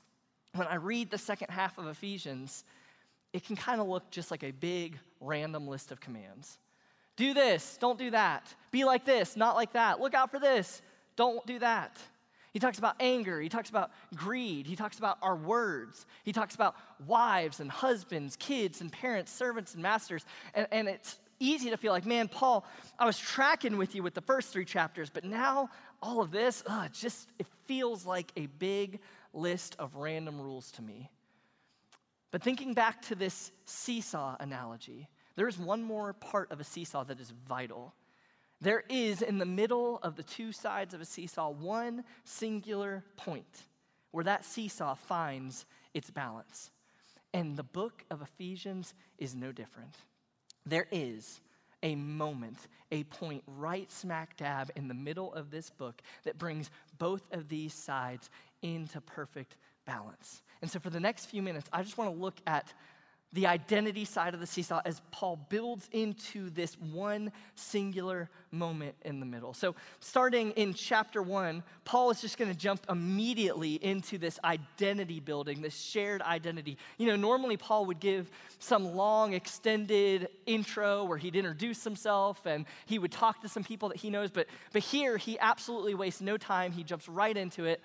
when 0.56 0.68
I 0.68 0.76
read 0.76 1.12
the 1.12 1.18
second 1.18 1.50
half 1.50 1.78
of 1.78 1.88
Ephesians, 1.88 2.64
it 3.34 3.44
can 3.44 3.58
kind 3.58 3.82
of 3.82 3.88
look 3.88 4.10
just 4.10 4.32
like 4.32 4.44
a 4.44 4.52
big 4.52 4.98
random 5.20 5.68
list 5.68 5.92
of 5.92 6.00
commands. 6.00 6.58
Do 7.18 7.34
this, 7.34 7.78
don't 7.82 8.00
do 8.00 8.12
that. 8.12 8.54
Be 8.72 8.86
like 8.86 9.04
this, 9.04 9.36
not 9.36 9.56
like 9.56 9.74
that. 9.74 10.00
Look 10.00 10.14
out 10.14 10.32
for 10.32 10.40
this, 10.40 10.82
don't 11.18 11.46
do 11.46 11.60
that. 11.60 11.98
He 12.54 12.60
talks 12.60 12.78
about 12.78 12.96
anger. 13.00 13.40
He 13.40 13.50
talks 13.50 13.70
about 13.70 13.92
greed. 14.16 14.66
He 14.66 14.76
talks 14.76 14.98
about 14.98 15.18
our 15.22 15.36
words. 15.36 16.06
He 16.24 16.32
talks 16.32 16.56
about 16.56 16.76
wives 17.06 17.60
and 17.60 17.70
husbands, 17.70 18.36
kids 18.36 18.82
and 18.82 18.92
parents, 18.92 19.32
servants 19.32 19.74
and 19.74 19.84
masters. 19.84 20.26
And, 20.54 20.68
and 20.72 20.88
it's 20.88 21.20
easy 21.40 21.70
to 21.70 21.78
feel 21.78 21.92
like, 21.92 22.06
man, 22.06 22.28
Paul, 22.28 22.66
I 22.98 23.06
was 23.06 23.18
tracking 23.18 23.78
with 23.78 23.96
you 23.96 24.04
with 24.04 24.14
the 24.14 24.22
first 24.22 24.50
three 24.50 24.66
chapters, 24.66 25.10
but 25.10 25.24
now 25.24 25.70
all 26.02 26.22
of 26.22 26.32
this, 26.32 26.64
uh, 26.68 26.84
it 26.86 26.94
just 26.94 27.28
it 27.40 27.48
feels 27.66 28.06
like 28.06 28.32
a 28.36 28.46
big 28.46 29.00
list 29.34 29.76
of 29.80 29.96
random 29.96 30.40
rules 30.40 30.72
to 30.72 30.82
me. 30.82 31.10
But 32.32 32.44
thinking 32.44 32.74
back 32.74 33.02
to 33.04 33.16
this 33.16 33.52
seesaw 33.66 34.36
analogy, 34.40 35.08
there 35.36 35.48
is 35.48 35.58
one 35.58 35.84
more 35.84 36.14
part 36.14 36.52
of 36.52 36.60
a 36.60 36.64
seesaw 36.64 37.04
that 37.06 37.20
is 37.20 37.32
vital. 37.48 37.94
There 38.60 38.84
is 38.90 39.22
in 39.22 39.38
the 39.38 39.46
middle 39.46 40.00
of 40.02 40.16
the 40.16 40.24
two 40.24 40.52
sides 40.52 40.94
of 40.94 41.02
a 41.02 41.06
seesaw 41.06 41.50
one 41.50 42.04
singular 42.24 43.04
point 43.16 43.64
where 44.12 44.24
that 44.24 44.46
seesaw 44.46 44.96
finds 44.96 45.66
its 45.94 46.10
balance. 46.10 46.72
And 47.34 47.56
the 47.56 47.64
book 47.64 48.04
of 48.10 48.22
Ephesians 48.22 48.94
is 49.20 49.36
no 49.36 49.52
different. 49.52 49.96
There 50.66 50.88
is 50.92 51.40
a 51.84 51.96
moment, 51.96 52.58
a 52.92 53.04
point 53.04 53.44
right 53.46 53.92
smack 53.92 54.36
dab 54.38 54.72
in 54.76 54.88
the 54.88 54.94
middle 54.94 55.34
of 55.34 55.52
this 55.52 55.70
book 55.70 56.02
that 56.24 56.40
brings 56.40 56.72
both 56.98 57.22
of 57.32 57.50
these 57.50 57.74
sides 57.74 58.30
into 58.64 59.00
perfect 59.02 59.56
balance. 59.86 60.42
And 60.62 60.72
so, 60.72 60.80
for 60.80 60.90
the 60.90 61.00
next 61.00 61.28
few 61.28 61.42
minutes, 61.44 61.70
I 61.72 61.84
just 61.84 61.98
want 61.98 62.12
to 62.12 62.20
look 62.20 62.38
at 62.48 62.74
the 63.34 63.46
identity 63.46 64.06
side 64.06 64.34
of 64.34 64.40
the 64.40 64.48
seesaw 64.48 64.82
as 64.86 65.02
Paul 65.12 65.38
builds 65.50 65.90
into 65.92 66.50
this 66.50 66.80
one 66.80 67.32
singular 67.56 68.30
moment 68.52 68.96
in 69.04 69.20
the 69.20 69.26
middle. 69.26 69.54
So, 69.54 69.76
starting 70.00 70.52
in 70.52 70.74
chapter 70.74 71.22
one, 71.22 71.62
Paul 71.84 72.10
is 72.10 72.22
just 72.22 72.38
going 72.38 72.50
to 72.50 72.58
jump 72.58 72.86
immediately 72.90 73.74
into 73.84 74.18
this 74.18 74.40
identity 74.46 75.20
building, 75.20 75.62
this 75.62 75.78
shared 75.78 76.22
identity. 76.22 76.78
You 76.98 77.08
know, 77.08 77.18
normally 77.18 77.58
Paul 77.58 77.86
would 77.88 78.00
give 78.00 78.32
some 78.60 78.96
long, 78.96 79.34
extended 79.34 80.30
intro 80.46 81.04
where 81.04 81.18
he'd 81.18 81.36
introduce 81.36 81.84
himself 81.84 82.46
and 82.46 82.66
he 82.86 82.98
would 82.98 83.12
talk 83.12 83.42
to 83.42 83.50
some 83.50 83.64
people 83.64 83.90
that 83.90 83.98
he 83.98 84.10
knows, 84.10 84.32
but, 84.32 84.48
but 84.72 84.82
here 84.82 85.18
he 85.18 85.38
absolutely 85.40 85.96
wastes 85.96 86.22
no 86.22 86.38
time. 86.38 86.72
He 86.72 86.84
jumps 86.84 87.10
right 87.10 87.36
into 87.36 87.66
it. 87.66 87.82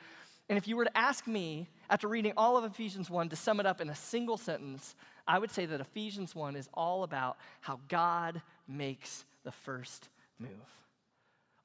And 0.48 0.58
if 0.58 0.68
you 0.68 0.76
were 0.76 0.84
to 0.84 0.96
ask 0.96 1.26
me, 1.26 1.68
after 1.92 2.08
reading 2.08 2.32
all 2.38 2.56
of 2.56 2.64
Ephesians 2.64 3.10
1, 3.10 3.28
to 3.28 3.36
sum 3.36 3.60
it 3.60 3.66
up 3.66 3.82
in 3.82 3.90
a 3.90 3.94
single 3.94 4.38
sentence, 4.38 4.96
I 5.28 5.38
would 5.38 5.50
say 5.50 5.66
that 5.66 5.78
Ephesians 5.78 6.34
1 6.34 6.56
is 6.56 6.70
all 6.72 7.02
about 7.02 7.36
how 7.60 7.80
God 7.88 8.40
makes 8.66 9.26
the 9.44 9.52
first 9.52 10.08
move. 10.38 10.48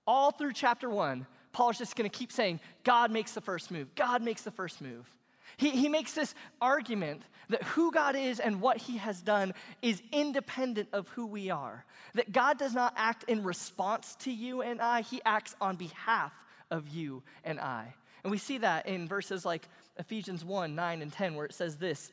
All 0.06 0.32
through 0.32 0.52
chapter 0.52 0.90
1, 0.90 1.26
Paul's 1.54 1.78
just 1.78 1.96
going 1.96 2.10
to 2.10 2.16
keep 2.16 2.34
saying, 2.34 2.60
God 2.84 3.10
makes 3.10 3.32
the 3.32 3.40
first 3.40 3.72
move. 3.72 3.96
God 3.96 4.22
makes 4.22 4.42
the 4.42 4.52
first 4.52 4.82
move. 4.82 5.08
He, 5.56 5.70
he 5.70 5.88
makes 5.88 6.12
this 6.12 6.36
argument 6.60 7.22
that 7.48 7.64
who 7.64 7.94
God 7.94 8.18
is 8.18 8.42
and 8.42 8.60
what 8.60 8.76
he 8.76 8.98
has 8.98 9.22
done 9.22 9.54
is 9.82 10.02
independent 10.12 10.90
of 10.92 11.08
who 11.08 11.26
we 11.26 11.52
are. 11.52 11.86
That 12.16 12.34
God 12.34 12.60
does 12.60 12.74
not 12.74 12.94
act 12.98 13.24
in 13.30 13.44
response 13.44 14.18
to 14.24 14.32
you 14.32 14.62
and 14.62 14.82
I, 14.82 15.04
he 15.04 15.22
acts 15.24 15.56
on 15.62 15.78
behalf 15.78 16.34
of 16.70 16.90
you 16.90 17.24
and 17.46 17.62
I. 17.62 17.94
And 18.24 18.32
we 18.32 18.38
see 18.38 18.58
that 18.58 18.88
in 18.88 19.08
verses 19.08 19.46
like 19.46 19.70
Ephesians 19.98 20.44
1 20.46 20.76
9 20.76 21.02
and 21.02 21.12
10, 21.12 21.36
where 21.36 21.46
it 21.46 21.54
says 21.54 21.78
this 21.78 22.12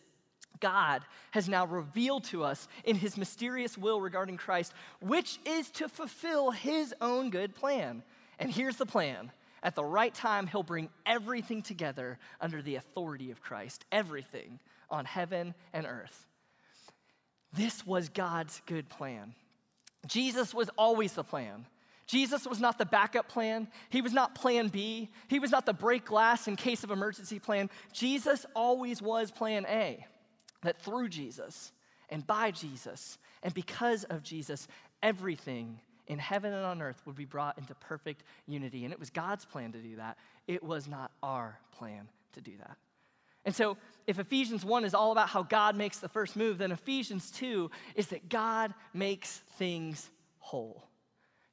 God 0.60 1.02
has 1.32 1.48
now 1.48 1.66
revealed 1.66 2.24
to 2.24 2.44
us 2.44 2.68
in 2.84 2.96
his 2.96 3.16
mysterious 3.16 3.76
will 3.76 4.00
regarding 4.00 4.36
Christ, 4.36 4.72
which 5.00 5.38
is 5.44 5.70
to 5.72 5.88
fulfill 5.88 6.50
his 6.50 6.94
own 7.00 7.30
good 7.30 7.54
plan. 7.54 8.02
And 8.38 8.50
here's 8.50 8.76
the 8.76 8.86
plan 8.86 9.30
at 9.64 9.74
the 9.74 9.84
right 9.84 10.12
time, 10.12 10.46
he'll 10.46 10.62
bring 10.62 10.90
everything 11.06 11.62
together 11.62 12.18
under 12.38 12.60
the 12.60 12.76
authority 12.76 13.30
of 13.30 13.40
Christ, 13.40 13.86
everything 13.90 14.60
on 14.90 15.06
heaven 15.06 15.54
and 15.72 15.86
earth. 15.86 16.26
This 17.54 17.86
was 17.86 18.10
God's 18.10 18.60
good 18.66 18.90
plan. 18.90 19.34
Jesus 20.06 20.52
was 20.52 20.68
always 20.76 21.14
the 21.14 21.24
plan. 21.24 21.64
Jesus 22.06 22.46
was 22.46 22.60
not 22.60 22.78
the 22.78 22.84
backup 22.84 23.28
plan. 23.28 23.68
He 23.88 24.02
was 24.02 24.12
not 24.12 24.34
plan 24.34 24.68
B. 24.68 25.10
He 25.28 25.38
was 25.38 25.50
not 25.50 25.66
the 25.66 25.72
break 25.72 26.04
glass 26.04 26.48
in 26.48 26.56
case 26.56 26.84
of 26.84 26.90
emergency 26.90 27.38
plan. 27.38 27.70
Jesus 27.92 28.44
always 28.54 29.00
was 29.00 29.30
plan 29.30 29.64
A 29.66 30.06
that 30.62 30.80
through 30.82 31.08
Jesus 31.08 31.72
and 32.10 32.26
by 32.26 32.50
Jesus 32.50 33.18
and 33.42 33.54
because 33.54 34.04
of 34.04 34.22
Jesus, 34.22 34.68
everything 35.02 35.80
in 36.06 36.18
heaven 36.18 36.52
and 36.52 36.64
on 36.64 36.82
earth 36.82 37.00
would 37.06 37.16
be 37.16 37.24
brought 37.24 37.58
into 37.58 37.74
perfect 37.74 38.22
unity. 38.46 38.84
And 38.84 38.92
it 38.92 39.00
was 39.00 39.10
God's 39.10 39.44
plan 39.44 39.72
to 39.72 39.78
do 39.78 39.96
that, 39.96 40.18
it 40.46 40.62
was 40.62 40.86
not 40.86 41.10
our 41.22 41.58
plan 41.72 42.08
to 42.32 42.40
do 42.40 42.52
that. 42.58 42.76
And 43.46 43.54
so, 43.54 43.76
if 44.06 44.18
Ephesians 44.18 44.64
1 44.64 44.84
is 44.84 44.94
all 44.94 45.12
about 45.12 45.28
how 45.28 45.42
God 45.42 45.76
makes 45.76 45.98
the 45.98 46.08
first 46.08 46.34
move, 46.34 46.58
then 46.58 46.72
Ephesians 46.72 47.30
2 47.32 47.70
is 47.94 48.06
that 48.08 48.30
God 48.30 48.72
makes 48.94 49.42
things 49.58 50.10
whole. 50.38 50.82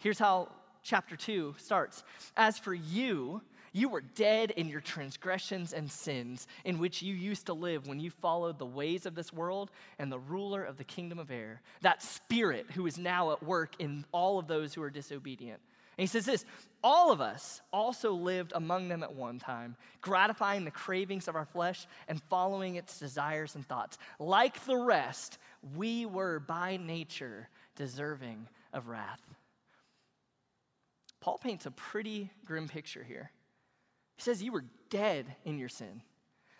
Here's 0.01 0.17
how 0.17 0.49
chapter 0.81 1.15
2 1.15 1.55
starts 1.59 2.03
As 2.35 2.57
for 2.57 2.73
you, 2.73 3.41
you 3.71 3.87
were 3.87 4.01
dead 4.01 4.49
in 4.49 4.67
your 4.67 4.81
transgressions 4.81 5.73
and 5.73 5.89
sins, 5.89 6.47
in 6.65 6.79
which 6.79 7.03
you 7.03 7.13
used 7.13 7.45
to 7.45 7.53
live 7.53 7.87
when 7.87 7.99
you 7.99 8.09
followed 8.09 8.57
the 8.57 8.65
ways 8.65 9.05
of 9.05 9.13
this 9.13 9.31
world 9.31 9.69
and 9.99 10.11
the 10.11 10.17
ruler 10.17 10.63
of 10.63 10.77
the 10.77 10.83
kingdom 10.83 11.19
of 11.19 11.29
air, 11.29 11.61
that 11.81 12.01
spirit 12.01 12.65
who 12.73 12.87
is 12.87 12.97
now 12.97 13.31
at 13.31 13.43
work 13.43 13.75
in 13.77 14.03
all 14.11 14.39
of 14.39 14.47
those 14.47 14.73
who 14.73 14.81
are 14.81 14.89
disobedient. 14.89 15.61
And 15.99 16.03
he 16.03 16.07
says 16.07 16.25
this 16.25 16.45
all 16.83 17.11
of 17.11 17.21
us 17.21 17.61
also 17.71 18.11
lived 18.13 18.53
among 18.55 18.87
them 18.89 19.03
at 19.03 19.13
one 19.13 19.37
time, 19.37 19.75
gratifying 20.01 20.65
the 20.65 20.71
cravings 20.71 21.27
of 21.27 21.35
our 21.35 21.45
flesh 21.45 21.85
and 22.07 22.19
following 22.23 22.75
its 22.75 22.97
desires 22.97 23.53
and 23.53 23.67
thoughts. 23.67 23.99
Like 24.17 24.65
the 24.65 24.77
rest, 24.77 25.37
we 25.75 26.07
were 26.07 26.39
by 26.39 26.77
nature 26.77 27.49
deserving 27.75 28.47
of 28.73 28.87
wrath. 28.87 29.21
Paul 31.21 31.37
paints 31.37 31.65
a 31.65 31.71
pretty 31.71 32.29
grim 32.45 32.67
picture 32.67 33.03
here. 33.03 33.31
He 34.17 34.23
says 34.23 34.43
you 34.43 34.51
were 34.51 34.65
dead 34.89 35.25
in 35.45 35.57
your 35.57 35.69
sin. 35.69 36.01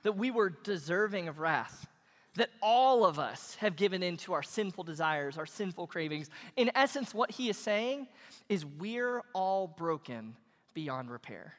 that 0.03 0.17
we 0.17 0.31
were 0.31 0.49
deserving 0.49 1.27
of 1.27 1.39
wrath, 1.39 1.87
that 2.35 2.49
all 2.61 3.05
of 3.05 3.19
us 3.19 3.55
have 3.55 3.75
given 3.75 4.01
in 4.01 4.17
to 4.17 4.33
our 4.33 4.43
sinful 4.43 4.83
desires, 4.83 5.37
our 5.37 5.45
sinful 5.45 5.87
cravings. 5.87 6.29
In 6.55 6.71
essence, 6.75 7.13
what 7.13 7.31
he 7.31 7.49
is 7.49 7.57
saying 7.57 8.07
is 8.49 8.65
we're 8.65 9.21
all 9.33 9.67
broken 9.67 10.35
beyond 10.73 11.11
repair. 11.11 11.53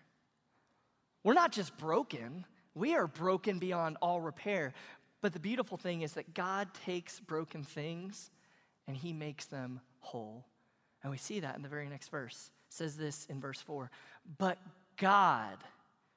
We're 1.24 1.34
not 1.34 1.52
just 1.52 1.76
broken, 1.76 2.44
we 2.74 2.94
are 2.94 3.06
broken 3.06 3.58
beyond 3.58 3.96
all 4.00 4.20
repair. 4.20 4.72
But 5.20 5.32
the 5.32 5.38
beautiful 5.38 5.76
thing 5.76 6.02
is 6.02 6.14
that 6.14 6.34
God 6.34 6.68
takes 6.84 7.20
broken 7.20 7.62
things 7.62 8.30
and 8.88 8.96
he 8.96 9.12
makes 9.12 9.44
them 9.46 9.80
whole. 10.00 10.46
And 11.02 11.12
we 11.12 11.18
see 11.18 11.40
that 11.40 11.54
in 11.54 11.62
the 11.62 11.68
very 11.68 11.88
next 11.88 12.08
verse. 12.08 12.50
Says 12.72 12.96
this 12.96 13.26
in 13.28 13.38
verse 13.38 13.60
4 13.60 13.90
But 14.38 14.56
God, 14.96 15.58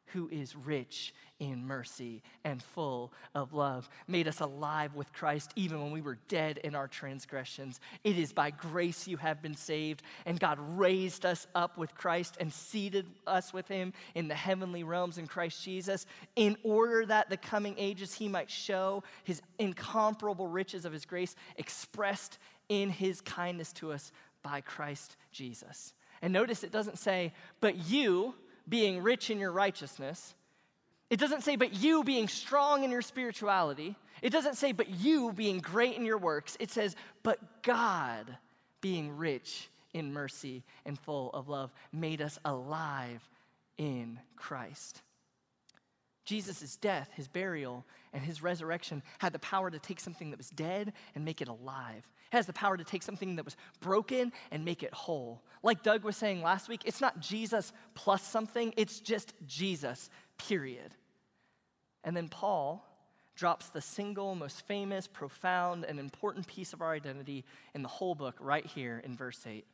who 0.08 0.30
is 0.30 0.56
rich 0.56 1.14
in 1.38 1.68
mercy 1.68 2.24
and 2.46 2.64
full 2.64 3.12
of 3.34 3.52
love, 3.52 3.90
made 4.08 4.26
us 4.26 4.40
alive 4.40 4.96
with 4.96 5.12
Christ 5.12 5.52
even 5.58 5.82
when 5.82 5.92
we 5.92 6.00
were 6.00 6.18
dead 6.30 6.60
in 6.60 6.74
our 6.74 6.88
transgressions. 6.88 7.82
It 8.06 8.18
is 8.18 8.32
by 8.32 8.52
grace 8.52 9.06
you 9.06 9.18
have 9.18 9.42
been 9.42 9.58
saved, 9.58 10.02
and 10.26 10.40
God 10.40 10.58
raised 10.78 11.26
us 11.26 11.46
up 11.56 11.78
with 11.78 11.94
Christ 11.94 12.38
and 12.40 12.54
seated 12.54 13.06
us 13.28 13.52
with 13.52 13.68
him 13.68 13.92
in 14.14 14.30
the 14.30 14.34
heavenly 14.34 14.84
realms 14.84 15.18
in 15.18 15.28
Christ 15.28 15.62
Jesus, 15.62 16.06
in 16.38 16.56
order 16.64 17.06
that 17.06 17.30
the 17.30 17.36
coming 17.36 17.76
ages 17.78 18.14
he 18.14 18.30
might 18.30 18.50
show 18.50 19.04
his 19.26 19.42
incomparable 19.60 20.48
riches 20.48 20.86
of 20.86 20.94
his 20.94 21.04
grace 21.04 21.36
expressed 21.58 22.38
in 22.70 22.90
his 22.90 23.20
kindness 23.20 23.74
to 23.74 23.92
us 23.92 24.14
by 24.42 24.62
Christ 24.62 25.18
Jesus. 25.34 25.95
And 26.22 26.34
notice 26.34 26.64
it 26.64 26.72
doesn't 26.72 27.00
say, 27.00 27.34
but 27.62 27.88
you, 27.88 28.36
being 28.68 29.04
rich 29.04 29.30
in 29.30 29.40
your 29.40 29.52
righteousness. 29.52 30.34
It 31.10 31.20
doesn't 31.20 31.44
say, 31.44 31.56
but 31.56 31.74
you 31.74 32.04
being 32.04 32.28
strong 32.28 32.84
in 32.84 32.92
your 32.92 33.02
spirituality. 33.02 33.96
It 34.22 34.32
doesn't 34.32 34.56
say, 34.56 34.72
but 34.72 34.90
you 34.90 35.34
being 35.34 35.60
great 35.60 35.98
in 35.98 36.06
your 36.06 36.18
works. 36.18 36.58
It 36.60 36.72
says, 36.72 36.96
but 37.22 37.64
God 37.64 38.38
being 38.82 39.16
rich 39.18 39.70
in 39.94 40.14
mercy 40.14 40.64
and 40.86 41.00
full 41.00 41.30
of 41.32 41.48
love 41.48 41.72
made 41.94 42.22
us 42.22 42.40
alive 42.44 43.28
in 43.78 44.20
Christ. 44.36 45.02
Jesus' 46.26 46.76
death, 46.76 47.10
his 47.14 47.28
burial, 47.28 47.86
and 48.12 48.24
his 48.24 48.42
resurrection 48.42 49.04
had 49.20 49.32
the 49.32 49.40
power 49.40 49.70
to 49.70 49.80
take 49.80 50.00
something 50.00 50.32
that 50.32 50.38
was 50.38 50.50
dead 50.50 50.94
and 51.14 51.24
make 51.24 51.42
it 51.42 51.48
alive. 51.48 52.10
It 52.32 52.36
has 52.36 52.48
the 52.48 52.54
power 52.54 52.76
to 52.76 52.84
take 52.84 53.04
something 53.04 53.36
that 53.36 53.46
was 53.46 53.56
broken 53.80 54.32
and 54.52 54.66
make 54.66 54.84
it 54.84 54.94
whole. 54.94 55.44
Like 55.62 55.84
Doug 55.84 56.04
was 56.04 56.18
saying 56.18 56.42
last 56.42 56.68
week, 56.68 56.82
it's 56.86 57.02
not 57.02 57.20
Jesus 57.20 57.72
plus 57.94 58.24
something, 58.24 58.74
it's 58.76 59.00
just 59.00 59.34
Jesus, 59.46 60.10
period. 60.38 60.96
And 62.04 62.18
then 62.18 62.28
Paul 62.28 62.84
drops 63.36 63.70
the 63.70 63.82
single 63.82 64.34
most 64.34 64.66
famous, 64.66 65.08
profound, 65.08 65.86
and 65.86 66.00
important 66.00 66.48
piece 66.48 66.74
of 66.74 66.82
our 66.82 66.94
identity 66.94 67.44
in 67.74 67.82
the 67.82 67.88
whole 67.88 68.16
book 68.16 68.36
right 68.40 68.66
here 68.66 69.02
in 69.06 69.16
verse 69.16 69.46
8. 69.46 69.58
It 69.58 69.66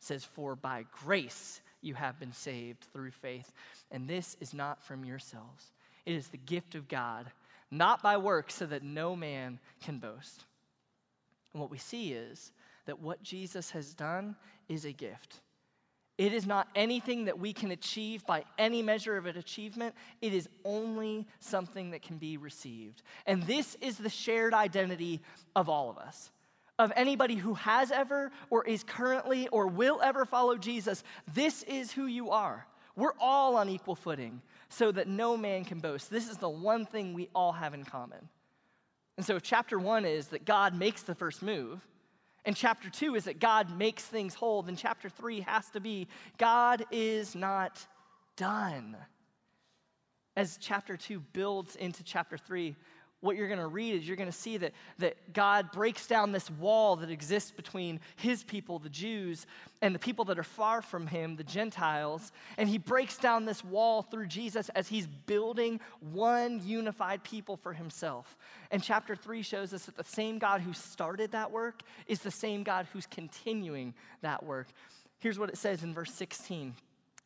says, 0.00 0.24
For 0.24 0.56
by 0.56 0.84
grace 1.04 1.60
you 1.80 1.94
have 1.94 2.18
been 2.18 2.32
saved 2.32 2.86
through 2.92 3.12
faith, 3.12 3.52
and 3.90 4.08
this 4.08 4.36
is 4.40 4.52
not 4.52 4.82
from 4.82 5.04
yourselves. 5.04 5.72
It 6.06 6.14
is 6.14 6.28
the 6.28 6.38
gift 6.38 6.74
of 6.74 6.88
God, 6.88 7.30
not 7.70 8.02
by 8.02 8.16
works, 8.16 8.54
so 8.54 8.66
that 8.66 8.82
no 8.82 9.14
man 9.14 9.58
can 9.82 9.98
boast. 9.98 10.44
And 11.52 11.60
what 11.60 11.70
we 11.70 11.78
see 11.78 12.12
is 12.12 12.52
that 12.86 13.00
what 13.00 13.22
Jesus 13.22 13.72
has 13.72 13.92
done 13.92 14.36
is 14.68 14.84
a 14.84 14.92
gift. 14.92 15.40
It 16.18 16.32
is 16.32 16.46
not 16.46 16.68
anything 16.74 17.26
that 17.26 17.38
we 17.38 17.52
can 17.52 17.72
achieve 17.72 18.24
by 18.24 18.44
any 18.56 18.80
measure 18.80 19.18
of 19.18 19.26
an 19.26 19.36
achievement. 19.36 19.94
It 20.22 20.32
is 20.32 20.48
only 20.64 21.26
something 21.40 21.90
that 21.90 22.00
can 22.00 22.16
be 22.16 22.38
received. 22.38 23.02
And 23.26 23.42
this 23.42 23.76
is 23.82 23.98
the 23.98 24.08
shared 24.08 24.54
identity 24.54 25.20
of 25.54 25.68
all 25.68 25.90
of 25.90 25.98
us. 25.98 26.30
Of 26.78 26.92
anybody 26.96 27.34
who 27.34 27.54
has 27.54 27.90
ever, 27.90 28.30
or 28.48 28.64
is 28.64 28.82
currently, 28.82 29.48
or 29.48 29.66
will 29.66 30.00
ever 30.02 30.24
follow 30.24 30.56
Jesus, 30.56 31.02
this 31.34 31.62
is 31.64 31.92
who 31.92 32.06
you 32.06 32.30
are. 32.30 32.66
We're 32.96 33.12
all 33.20 33.56
on 33.56 33.68
equal 33.68 33.94
footing 33.94 34.40
so 34.68 34.90
that 34.92 35.06
no 35.06 35.36
man 35.36 35.64
can 35.64 35.78
boast. 35.78 36.10
This 36.10 36.28
is 36.28 36.38
the 36.38 36.48
one 36.48 36.86
thing 36.86 37.12
we 37.12 37.28
all 37.34 37.52
have 37.52 37.74
in 37.74 37.84
common. 37.84 38.28
And 39.16 39.24
so, 39.24 39.38
chapter 39.38 39.78
one 39.78 40.04
is 40.04 40.28
that 40.28 40.44
God 40.44 40.74
makes 40.74 41.02
the 41.02 41.14
first 41.14 41.42
move. 41.42 41.86
And 42.44 42.56
chapter 42.56 42.88
two 42.88 43.14
is 43.14 43.24
that 43.24 43.40
God 43.40 43.76
makes 43.76 44.04
things 44.04 44.34
whole. 44.34 44.62
Then 44.62 44.76
chapter 44.76 45.08
three 45.08 45.40
has 45.40 45.68
to 45.70 45.80
be 45.80 46.06
God 46.38 46.84
is 46.90 47.34
not 47.34 47.86
done. 48.36 48.96
As 50.36 50.58
chapter 50.60 50.96
two 50.96 51.20
builds 51.32 51.76
into 51.76 52.04
chapter 52.04 52.38
three, 52.38 52.76
what 53.26 53.36
you're 53.36 53.48
going 53.48 53.60
to 53.60 53.66
read 53.66 53.94
is 53.94 54.06
you're 54.06 54.16
going 54.16 54.30
to 54.30 54.36
see 54.36 54.56
that, 54.56 54.72
that 54.98 55.32
God 55.32 55.72
breaks 55.72 56.06
down 56.06 56.32
this 56.32 56.48
wall 56.50 56.96
that 56.96 57.10
exists 57.10 57.50
between 57.50 58.00
his 58.14 58.44
people, 58.44 58.78
the 58.78 58.88
Jews, 58.88 59.46
and 59.82 59.94
the 59.94 59.98
people 59.98 60.24
that 60.26 60.38
are 60.38 60.44
far 60.44 60.80
from 60.80 61.06
him, 61.08 61.36
the 61.36 61.44
Gentiles. 61.44 62.32
And 62.56 62.68
he 62.68 62.78
breaks 62.78 63.18
down 63.18 63.44
this 63.44 63.64
wall 63.64 64.02
through 64.02 64.28
Jesus 64.28 64.68
as 64.70 64.88
he's 64.88 65.06
building 65.06 65.80
one 66.00 66.62
unified 66.64 67.24
people 67.24 67.56
for 67.56 67.72
himself. 67.72 68.36
And 68.70 68.82
chapter 68.82 69.16
three 69.16 69.42
shows 69.42 69.74
us 69.74 69.84
that 69.86 69.96
the 69.96 70.04
same 70.04 70.38
God 70.38 70.60
who 70.60 70.72
started 70.72 71.32
that 71.32 71.50
work 71.50 71.82
is 72.06 72.20
the 72.20 72.30
same 72.30 72.62
God 72.62 72.86
who's 72.92 73.06
continuing 73.06 73.92
that 74.22 74.42
work. 74.42 74.68
Here's 75.18 75.38
what 75.38 75.48
it 75.48 75.58
says 75.58 75.82
in 75.82 75.92
verse 75.92 76.12
16 76.14 76.74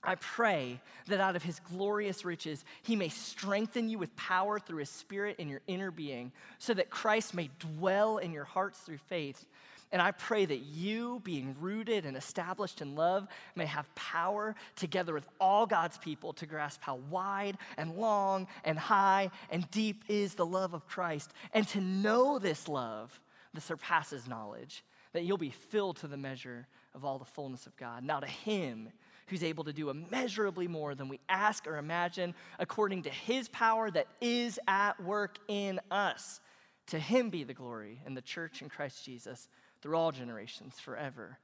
I 0.02 0.14
pray 0.14 0.80
that 1.08 1.20
out 1.20 1.36
of 1.36 1.42
his 1.42 1.60
glorious 1.60 2.24
riches, 2.24 2.64
he 2.82 2.96
may 2.96 3.10
strengthen 3.10 3.88
you 3.88 3.98
with 3.98 4.16
power 4.16 4.58
through 4.58 4.78
his 4.78 4.90
spirit 4.90 5.36
in 5.38 5.48
your 5.48 5.60
inner 5.66 5.90
being, 5.90 6.32
so 6.58 6.72
that 6.74 6.88
Christ 6.88 7.34
may 7.34 7.50
dwell 7.58 8.18
in 8.18 8.32
your 8.32 8.44
hearts 8.44 8.78
through 8.78 8.98
faith. 8.98 9.44
And 9.92 10.00
I 10.00 10.12
pray 10.12 10.44
that 10.44 10.60
you, 10.60 11.20
being 11.24 11.56
rooted 11.60 12.06
and 12.06 12.16
established 12.16 12.80
in 12.80 12.94
love, 12.94 13.26
may 13.56 13.66
have 13.66 13.92
power 13.94 14.54
together 14.76 15.12
with 15.12 15.28
all 15.40 15.66
God's 15.66 15.98
people 15.98 16.32
to 16.34 16.46
grasp 16.46 16.80
how 16.80 16.94
wide 17.10 17.58
and 17.76 17.96
long 17.96 18.46
and 18.64 18.78
high 18.78 19.30
and 19.50 19.68
deep 19.70 20.04
is 20.08 20.34
the 20.34 20.46
love 20.46 20.74
of 20.74 20.86
Christ, 20.86 21.32
and 21.52 21.66
to 21.68 21.80
know 21.80 22.38
this 22.38 22.68
love 22.68 23.20
that 23.52 23.62
surpasses 23.62 24.28
knowledge, 24.28 24.84
that 25.12 25.24
you'll 25.24 25.36
be 25.36 25.50
filled 25.50 25.96
to 25.98 26.06
the 26.06 26.16
measure 26.16 26.68
of 26.94 27.04
all 27.04 27.18
the 27.18 27.24
fullness 27.24 27.66
of 27.66 27.76
God. 27.76 28.04
Now, 28.04 28.20
to 28.20 28.28
him, 28.28 28.90
who's 29.30 29.44
able 29.44 29.64
to 29.64 29.72
do 29.72 29.88
immeasurably 29.88 30.68
more 30.68 30.94
than 30.94 31.08
we 31.08 31.20
ask 31.28 31.66
or 31.66 31.76
imagine, 31.78 32.34
according 32.58 33.02
to 33.02 33.10
his 33.10 33.48
power 33.48 33.90
that 33.90 34.08
is 34.20 34.58
at 34.68 35.00
work 35.02 35.38
in 35.48 35.80
us. 35.90 36.40
To 36.88 36.98
him 36.98 37.30
be 37.30 37.44
the 37.44 37.54
glory 37.54 38.02
in 38.04 38.14
the 38.14 38.22
church 38.22 38.62
in 38.62 38.68
Christ 38.68 39.04
Jesus 39.04 39.48
through 39.80 39.96
all 39.96 40.10
generations, 40.10 40.78
forever. 40.78 41.38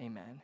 Amen. 0.00 0.40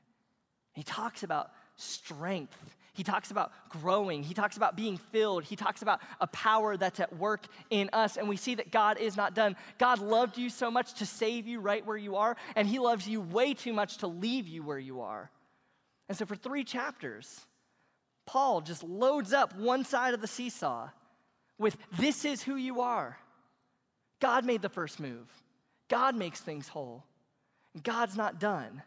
He 0.72 0.82
talks 0.82 1.22
about 1.22 1.50
strength. 1.76 2.58
He 2.92 3.04
talks 3.04 3.30
about 3.30 3.52
growing. 3.68 4.24
He 4.24 4.34
talks 4.34 4.56
about 4.56 4.76
being 4.76 4.96
filled. 4.96 5.44
He 5.44 5.54
talks 5.54 5.82
about 5.82 6.00
a 6.20 6.26
power 6.26 6.76
that's 6.76 6.98
at 6.98 7.16
work 7.16 7.46
in 7.70 7.90
us. 7.92 8.16
And 8.16 8.28
we 8.28 8.36
see 8.36 8.56
that 8.56 8.72
God 8.72 8.98
is 8.98 9.16
not 9.16 9.34
done. 9.34 9.56
God 9.78 10.00
loved 10.00 10.36
you 10.36 10.50
so 10.50 10.70
much 10.70 10.94
to 10.94 11.06
save 11.06 11.46
you 11.46 11.60
right 11.60 11.86
where 11.86 11.96
you 11.96 12.16
are, 12.16 12.36
and 12.56 12.66
He 12.66 12.80
loves 12.80 13.08
you 13.08 13.20
way 13.20 13.54
too 13.54 13.72
much 13.72 13.98
to 13.98 14.08
leave 14.08 14.48
you 14.48 14.64
where 14.64 14.78
you 14.78 15.00
are. 15.00 15.30
And 16.08 16.16
so 16.16 16.24
for 16.24 16.36
three 16.36 16.64
chapters, 16.64 17.40
Paul 18.26 18.60
just 18.60 18.82
loads 18.82 19.32
up 19.32 19.56
one 19.56 19.84
side 19.84 20.14
of 20.14 20.20
the 20.20 20.26
seesaw 20.26 20.88
with 21.58 21.76
this 21.98 22.24
is 22.24 22.42
who 22.42 22.56
you 22.56 22.80
are. 22.80 23.18
God 24.20 24.44
made 24.44 24.62
the 24.62 24.68
first 24.68 25.00
move, 25.00 25.28
God 25.88 26.16
makes 26.16 26.40
things 26.40 26.68
whole. 26.68 27.04
God's 27.82 28.16
not 28.16 28.40
done. 28.40 28.82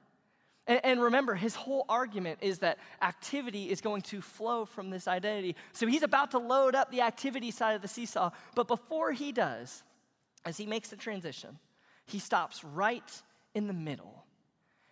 And, 0.68 0.82
and, 0.84 1.02
remember, 1.02 1.34
his 1.34 1.56
whole 1.56 1.86
argument 1.88 2.40
is 2.42 2.60
that 2.60 2.78
activity 3.02 3.70
is 3.70 3.80
going 3.80 4.02
to 4.04 4.22
flow 4.22 4.66
from 4.66 4.90
this 4.90 5.08
identity. 5.08 5.56
So 5.72 5.88
he's 5.88 6.04
about 6.04 6.32
to 6.32 6.40
load 6.40 6.76
up 6.76 6.92
the 6.92 7.02
activity 7.02 7.52
side 7.52 7.76
of 7.76 7.82
the 7.82 7.88
seesaw. 7.88 8.32
But 8.54 8.68
before 8.68 9.12
he 9.12 9.32
does, 9.32 9.84
as 10.46 10.58
he 10.58 10.66
makes 10.66 10.90
the 10.90 10.98
transition, 10.98 11.58
he 12.06 12.20
stops 12.20 12.64
right 12.64 13.22
in 13.56 13.68
the 13.68 13.74
middle 13.74 14.26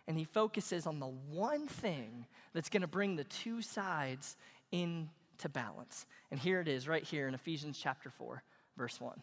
and 0.09 0.17
he 0.17 0.25
focuses 0.25 0.87
on 0.87 0.99
the 0.99 1.05
one 1.05 1.67
thing 1.67 2.25
that's 2.51 2.69
going 2.69 2.81
to 2.81 2.87
bring 2.87 3.15
the 3.15 3.23
two 3.25 3.61
sides 3.61 4.35
into 4.71 5.07
balance. 5.53 6.07
And 6.31 6.39
here 6.39 6.59
it 6.59 6.67
is, 6.67 6.87
right 6.87 7.03
here 7.03 7.27
in 7.27 7.35
Ephesians 7.35 7.79
chapter 7.81 8.09
4, 8.09 8.41
verse 8.75 8.99
1. 8.99 9.21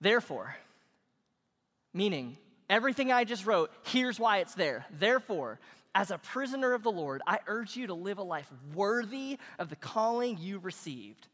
Therefore, 0.00 0.56
meaning 1.92 2.38
everything 2.70 3.12
I 3.12 3.24
just 3.24 3.44
wrote, 3.44 3.70
here's 3.84 4.18
why 4.18 4.38
it's 4.38 4.54
there. 4.54 4.86
Therefore, 4.90 5.60
as 5.94 6.10
a 6.10 6.16
prisoner 6.16 6.72
of 6.72 6.82
the 6.82 6.90
Lord, 6.90 7.20
I 7.26 7.40
urge 7.46 7.76
you 7.76 7.88
to 7.88 7.94
live 7.94 8.16
a 8.16 8.22
life 8.22 8.50
worthy 8.74 9.38
of 9.58 9.68
the 9.68 9.76
calling 9.76 10.38
you 10.38 10.60
received. 10.60 11.28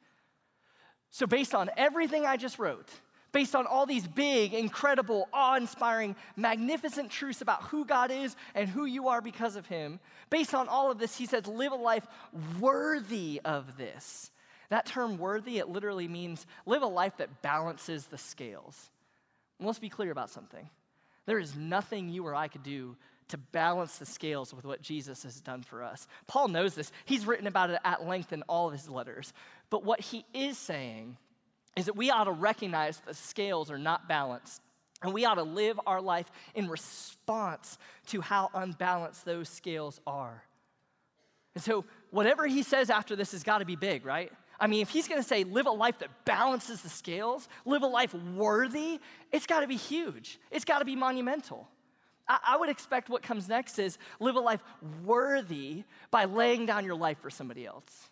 So, 1.12 1.28
based 1.28 1.54
on 1.54 1.70
everything 1.76 2.26
I 2.26 2.36
just 2.36 2.58
wrote, 2.58 2.88
based 3.32 3.56
on 3.56 3.66
all 3.66 3.86
these 3.86 4.06
big, 4.06 4.54
incredible, 4.54 5.28
awe 5.32 5.56
inspiring, 5.56 6.14
magnificent 6.36 7.10
truths 7.10 7.40
about 7.40 7.64
who 7.64 7.84
God 7.84 8.10
is 8.10 8.36
and 8.54 8.68
who 8.68 8.84
you 8.84 9.08
are 9.08 9.20
because 9.20 9.56
of 9.56 9.66
Him, 9.66 9.98
based 10.30 10.54
on 10.54 10.68
all 10.68 10.90
of 10.90 10.98
this, 10.98 11.16
He 11.16 11.26
says, 11.26 11.46
live 11.46 11.72
a 11.72 11.76
life 11.76 12.06
worthy 12.60 13.40
of 13.44 13.76
this. 13.76 14.30
That 14.68 14.86
term 14.86 15.18
worthy, 15.18 15.58
it 15.58 15.68
literally 15.68 16.08
means 16.08 16.46
live 16.64 16.82
a 16.82 16.86
life 16.86 17.16
that 17.18 17.42
balances 17.42 18.06
the 18.06 18.18
scales. 18.18 18.90
And 19.58 19.66
let's 19.66 19.78
be 19.78 19.88
clear 19.88 20.10
about 20.10 20.30
something. 20.30 20.68
There 21.26 21.38
is 21.38 21.54
nothing 21.56 22.08
you 22.08 22.26
or 22.26 22.34
I 22.34 22.48
could 22.48 22.62
do 22.62 22.96
to 23.28 23.38
balance 23.38 23.98
the 23.98 24.06
scales 24.06 24.52
with 24.52 24.64
what 24.64 24.82
Jesus 24.82 25.22
has 25.22 25.40
done 25.40 25.62
for 25.62 25.82
us. 25.82 26.06
Paul 26.26 26.48
knows 26.48 26.74
this. 26.74 26.92
He's 27.04 27.26
written 27.26 27.46
about 27.46 27.70
it 27.70 27.80
at 27.84 28.06
length 28.06 28.32
in 28.32 28.42
all 28.42 28.66
of 28.66 28.72
his 28.72 28.88
letters. 28.88 29.32
But 29.70 29.84
what 29.84 30.00
he 30.00 30.24
is 30.34 30.58
saying 30.58 31.16
is 31.76 31.86
that 31.86 31.96
we 31.96 32.10
ought 32.10 32.24
to 32.24 32.32
recognize 32.32 33.00
the 33.00 33.14
scales 33.14 33.70
are 33.70 33.78
not 33.78 34.08
balanced. 34.08 34.60
And 35.02 35.12
we 35.12 35.24
ought 35.24 35.34
to 35.34 35.42
live 35.42 35.80
our 35.86 36.00
life 36.00 36.30
in 36.54 36.68
response 36.68 37.78
to 38.08 38.20
how 38.20 38.50
unbalanced 38.54 39.24
those 39.24 39.48
scales 39.48 40.00
are. 40.06 40.44
And 41.54 41.62
so, 41.62 41.84
whatever 42.10 42.46
he 42.46 42.62
says 42.62 42.88
after 42.88 43.16
this 43.16 43.32
has 43.32 43.42
got 43.42 43.58
to 43.58 43.64
be 43.64 43.76
big, 43.76 44.06
right? 44.06 44.32
I 44.60 44.68
mean, 44.68 44.80
if 44.80 44.90
he's 44.90 45.08
gonna 45.08 45.24
say 45.24 45.42
live 45.42 45.66
a 45.66 45.72
life 45.72 45.98
that 45.98 46.24
balances 46.24 46.82
the 46.82 46.88
scales, 46.88 47.48
live 47.64 47.82
a 47.82 47.86
life 47.86 48.14
worthy, 48.14 49.00
it's 49.32 49.46
gotta 49.46 49.66
be 49.66 49.76
huge. 49.76 50.38
It's 50.52 50.64
gotta 50.64 50.84
be 50.84 50.94
monumental. 50.94 51.68
I, 52.28 52.38
I 52.46 52.56
would 52.56 52.68
expect 52.68 53.08
what 53.08 53.22
comes 53.22 53.48
next 53.48 53.80
is 53.80 53.98
live 54.20 54.36
a 54.36 54.40
life 54.40 54.62
worthy 55.04 55.82
by 56.12 56.26
laying 56.26 56.64
down 56.64 56.84
your 56.84 56.94
life 56.94 57.18
for 57.20 57.28
somebody 57.28 57.66
else. 57.66 58.08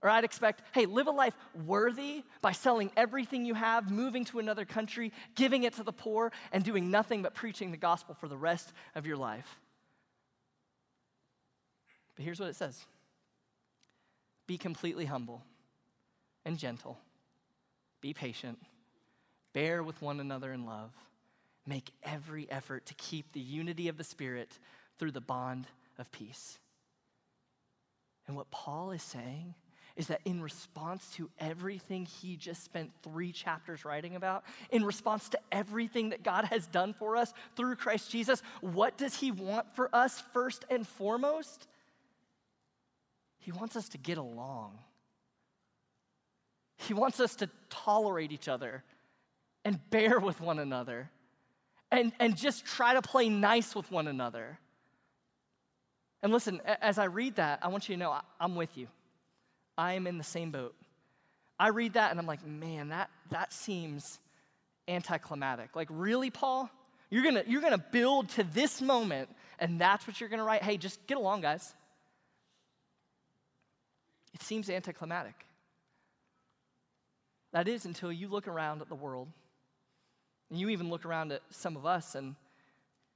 Or 0.00 0.08
I'd 0.08 0.24
expect, 0.24 0.62
hey, 0.72 0.86
live 0.86 1.08
a 1.08 1.10
life 1.10 1.34
worthy 1.66 2.22
by 2.40 2.52
selling 2.52 2.92
everything 2.96 3.44
you 3.44 3.54
have, 3.54 3.90
moving 3.90 4.24
to 4.26 4.38
another 4.38 4.64
country, 4.64 5.12
giving 5.34 5.64
it 5.64 5.74
to 5.74 5.82
the 5.82 5.92
poor, 5.92 6.30
and 6.52 6.62
doing 6.62 6.90
nothing 6.90 7.22
but 7.22 7.34
preaching 7.34 7.72
the 7.72 7.76
gospel 7.76 8.14
for 8.14 8.28
the 8.28 8.36
rest 8.36 8.72
of 8.94 9.06
your 9.06 9.16
life. 9.16 9.58
But 12.14 12.24
here's 12.24 12.38
what 12.38 12.48
it 12.48 12.56
says 12.56 12.84
be 14.46 14.56
completely 14.56 15.04
humble 15.04 15.42
and 16.44 16.58
gentle, 16.58 16.98
be 18.00 18.14
patient, 18.14 18.58
bear 19.52 19.82
with 19.82 20.00
one 20.00 20.20
another 20.20 20.52
in 20.52 20.64
love, 20.64 20.92
make 21.66 21.90
every 22.04 22.48
effort 22.50 22.86
to 22.86 22.94
keep 22.94 23.32
the 23.32 23.40
unity 23.40 23.88
of 23.88 23.98
the 23.98 24.04
Spirit 24.04 24.58
through 24.98 25.10
the 25.10 25.20
bond 25.20 25.66
of 25.98 26.10
peace. 26.12 26.58
And 28.26 28.36
what 28.36 28.50
Paul 28.50 28.92
is 28.92 29.02
saying 29.02 29.54
is 29.98 30.06
that 30.06 30.20
in 30.24 30.40
response 30.40 31.10
to 31.16 31.28
everything 31.40 32.06
he 32.06 32.36
just 32.36 32.64
spent 32.64 32.92
three 33.02 33.32
chapters 33.32 33.84
writing 33.84 34.14
about, 34.14 34.44
in 34.70 34.84
response 34.84 35.28
to 35.30 35.38
everything 35.50 36.10
that 36.10 36.22
God 36.22 36.44
has 36.46 36.68
done 36.68 36.94
for 36.94 37.16
us 37.16 37.34
through 37.56 37.74
Christ 37.74 38.08
Jesus, 38.08 38.40
what 38.60 38.96
does 38.96 39.16
he 39.16 39.32
want 39.32 39.66
for 39.74 39.90
us 39.92 40.22
first 40.32 40.64
and 40.70 40.86
foremost? 40.86 41.66
He 43.40 43.50
wants 43.50 43.74
us 43.74 43.88
to 43.90 43.98
get 43.98 44.18
along. 44.18 44.78
He 46.76 46.94
wants 46.94 47.18
us 47.18 47.34
to 47.36 47.50
tolerate 47.68 48.30
each 48.30 48.46
other 48.46 48.84
and 49.64 49.80
bear 49.90 50.20
with 50.20 50.40
one 50.40 50.60
another 50.60 51.10
and, 51.90 52.12
and 52.20 52.36
just 52.36 52.64
try 52.64 52.94
to 52.94 53.02
play 53.02 53.28
nice 53.28 53.74
with 53.74 53.90
one 53.90 54.06
another. 54.06 54.60
And 56.22 56.32
listen, 56.32 56.60
as 56.64 56.98
I 56.98 57.04
read 57.04 57.34
that, 57.36 57.58
I 57.62 57.68
want 57.68 57.88
you 57.88 57.96
to 57.96 57.98
know 57.98 58.16
I'm 58.38 58.54
with 58.54 58.76
you. 58.76 58.86
I 59.78 59.92
am 59.92 60.08
in 60.08 60.18
the 60.18 60.24
same 60.24 60.50
boat. 60.50 60.74
I 61.58 61.68
read 61.68 61.94
that 61.94 62.10
and 62.10 62.18
I'm 62.18 62.26
like, 62.26 62.44
man, 62.44 62.88
that, 62.88 63.10
that 63.30 63.52
seems 63.52 64.18
anticlimactic. 64.88 65.74
Like, 65.76 65.88
really, 65.90 66.30
Paul? 66.30 66.68
You're 67.10 67.22
gonna, 67.22 67.44
you're 67.46 67.62
gonna 67.62 67.78
build 67.78 68.28
to 68.30 68.42
this 68.42 68.82
moment 68.82 69.30
and 69.58 69.80
that's 69.80 70.06
what 70.06 70.20
you're 70.20 70.28
gonna 70.28 70.44
write? 70.44 70.62
Hey, 70.62 70.76
just 70.76 71.06
get 71.06 71.16
along, 71.16 71.42
guys. 71.42 71.74
It 74.34 74.42
seems 74.42 74.68
anticlimactic. 74.68 75.46
That 77.52 77.66
is 77.66 77.86
until 77.86 78.12
you 78.12 78.28
look 78.28 78.46
around 78.46 78.82
at 78.82 78.88
the 78.88 78.94
world 78.94 79.28
and 80.50 80.58
you 80.58 80.68
even 80.68 80.90
look 80.90 81.04
around 81.04 81.32
at 81.32 81.42
some 81.50 81.76
of 81.76 81.86
us 81.86 82.14
and 82.14 82.34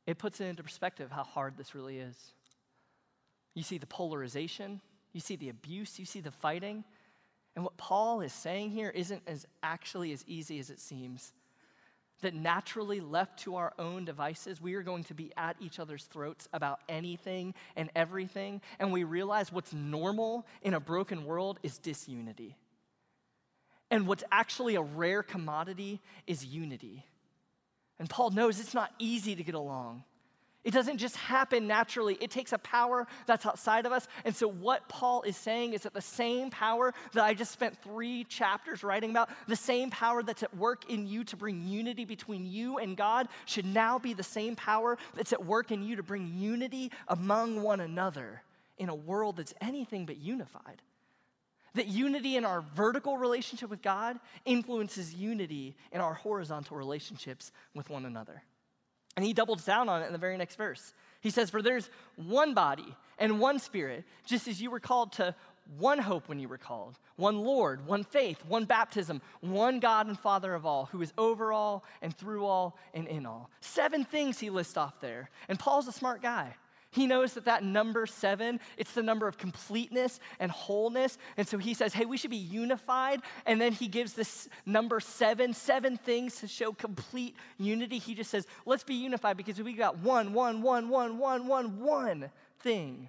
it 0.06 0.18
puts 0.18 0.40
it 0.40 0.46
into 0.46 0.62
perspective 0.62 1.10
how 1.10 1.22
hard 1.22 1.56
this 1.56 1.74
really 1.74 1.98
is. 1.98 2.16
You 3.54 3.62
see 3.62 3.78
the 3.78 3.86
polarization, 3.86 4.80
you 5.12 5.20
see 5.20 5.36
the 5.36 5.48
abuse, 5.48 5.98
you 5.98 6.04
see 6.04 6.20
the 6.20 6.30
fighting. 6.30 6.84
And 7.54 7.64
what 7.64 7.76
Paul 7.76 8.20
is 8.22 8.32
saying 8.32 8.70
here 8.70 8.90
isn't 8.90 9.22
as 9.26 9.46
actually 9.62 10.12
as 10.12 10.24
easy 10.26 10.58
as 10.58 10.70
it 10.70 10.80
seems. 10.80 11.32
That 12.22 12.34
naturally 12.34 13.00
left 13.00 13.40
to 13.40 13.56
our 13.56 13.72
own 13.80 14.04
devices, 14.04 14.60
we 14.60 14.74
are 14.74 14.82
going 14.82 15.02
to 15.04 15.14
be 15.14 15.32
at 15.36 15.56
each 15.60 15.80
other's 15.80 16.04
throats 16.04 16.48
about 16.52 16.78
anything 16.88 17.52
and 17.74 17.90
everything. 17.96 18.60
And 18.78 18.92
we 18.92 19.02
realize 19.02 19.52
what's 19.52 19.72
normal 19.72 20.46
in 20.62 20.72
a 20.74 20.80
broken 20.80 21.24
world 21.24 21.58
is 21.64 21.78
disunity. 21.78 22.56
And 23.90 24.06
what's 24.06 24.24
actually 24.30 24.76
a 24.76 24.82
rare 24.82 25.22
commodity 25.22 26.00
is 26.26 26.46
unity. 26.46 27.04
And 27.98 28.08
Paul 28.08 28.30
knows 28.30 28.60
it's 28.60 28.72
not 28.72 28.92
easy 28.98 29.34
to 29.34 29.42
get 29.42 29.54
along. 29.54 30.04
It 30.64 30.72
doesn't 30.72 30.98
just 30.98 31.16
happen 31.16 31.66
naturally. 31.66 32.16
It 32.20 32.30
takes 32.30 32.52
a 32.52 32.58
power 32.58 33.08
that's 33.26 33.44
outside 33.46 33.84
of 33.84 33.90
us. 33.90 34.06
And 34.24 34.34
so, 34.34 34.46
what 34.48 34.88
Paul 34.88 35.22
is 35.22 35.36
saying 35.36 35.72
is 35.72 35.82
that 35.82 35.92
the 35.92 36.00
same 36.00 36.50
power 36.50 36.94
that 37.14 37.24
I 37.24 37.34
just 37.34 37.50
spent 37.50 37.76
three 37.82 38.22
chapters 38.24 38.84
writing 38.84 39.10
about, 39.10 39.28
the 39.48 39.56
same 39.56 39.90
power 39.90 40.22
that's 40.22 40.44
at 40.44 40.56
work 40.56 40.88
in 40.88 41.06
you 41.06 41.24
to 41.24 41.36
bring 41.36 41.66
unity 41.66 42.04
between 42.04 42.46
you 42.46 42.78
and 42.78 42.96
God, 42.96 43.26
should 43.44 43.66
now 43.66 43.98
be 43.98 44.14
the 44.14 44.22
same 44.22 44.54
power 44.54 44.98
that's 45.14 45.32
at 45.32 45.44
work 45.44 45.72
in 45.72 45.82
you 45.82 45.96
to 45.96 46.02
bring 46.02 46.32
unity 46.36 46.92
among 47.08 47.60
one 47.62 47.80
another 47.80 48.42
in 48.78 48.88
a 48.88 48.94
world 48.94 49.38
that's 49.38 49.54
anything 49.60 50.06
but 50.06 50.18
unified. 50.18 50.80
That 51.74 51.88
unity 51.88 52.36
in 52.36 52.44
our 52.44 52.60
vertical 52.76 53.18
relationship 53.18 53.70
with 53.70 53.82
God 53.82 54.20
influences 54.44 55.14
unity 55.14 55.74
in 55.90 56.00
our 56.00 56.14
horizontal 56.14 56.76
relationships 56.76 57.50
with 57.74 57.90
one 57.90 58.04
another. 58.04 58.42
And 59.16 59.24
he 59.24 59.32
doubles 59.32 59.64
down 59.64 59.88
on 59.88 60.02
it 60.02 60.06
in 60.06 60.12
the 60.12 60.18
very 60.18 60.36
next 60.36 60.56
verse. 60.56 60.94
He 61.20 61.30
says, 61.30 61.50
For 61.50 61.62
there's 61.62 61.88
one 62.16 62.54
body 62.54 62.96
and 63.18 63.38
one 63.38 63.58
spirit, 63.58 64.04
just 64.26 64.48
as 64.48 64.60
you 64.60 64.70
were 64.70 64.80
called 64.80 65.12
to 65.12 65.34
one 65.78 65.98
hope 65.98 66.28
when 66.28 66.40
you 66.40 66.48
were 66.48 66.58
called, 66.58 66.98
one 67.16 67.38
Lord, 67.38 67.86
one 67.86 68.04
faith, 68.04 68.44
one 68.46 68.64
baptism, 68.64 69.22
one 69.40 69.78
God 69.80 70.06
and 70.06 70.18
Father 70.18 70.54
of 70.54 70.66
all, 70.66 70.86
who 70.86 71.00
is 71.02 71.12
over 71.16 71.52
all 71.52 71.84
and 72.00 72.16
through 72.16 72.44
all 72.46 72.76
and 72.94 73.06
in 73.06 73.26
all. 73.26 73.48
Seven 73.60 74.04
things 74.04 74.38
he 74.40 74.50
lists 74.50 74.76
off 74.76 75.00
there. 75.00 75.30
And 75.48 75.58
Paul's 75.58 75.86
a 75.88 75.92
smart 75.92 76.20
guy. 76.20 76.54
He 76.92 77.06
knows 77.06 77.32
that 77.32 77.46
that 77.46 77.64
number 77.64 78.04
seven, 78.04 78.60
it's 78.76 78.92
the 78.92 79.02
number 79.02 79.26
of 79.26 79.38
completeness 79.38 80.20
and 80.38 80.52
wholeness. 80.52 81.16
And 81.38 81.48
so 81.48 81.56
he 81.56 81.72
says, 81.72 81.94
hey, 81.94 82.04
we 82.04 82.18
should 82.18 82.30
be 82.30 82.36
unified. 82.36 83.22
And 83.46 83.58
then 83.58 83.72
he 83.72 83.88
gives 83.88 84.12
this 84.12 84.46
number 84.66 85.00
seven, 85.00 85.54
seven 85.54 85.96
things 85.96 86.36
to 86.40 86.46
show 86.46 86.72
complete 86.72 87.34
unity. 87.58 87.98
He 87.98 88.14
just 88.14 88.30
says, 88.30 88.46
let's 88.66 88.84
be 88.84 88.94
unified 88.94 89.38
because 89.38 89.60
we 89.60 89.72
got 89.72 89.98
one, 89.98 90.34
one, 90.34 90.60
one, 90.60 90.90
one, 90.90 91.16
one, 91.16 91.46
one, 91.46 91.80
one 91.80 92.30
thing 92.60 93.08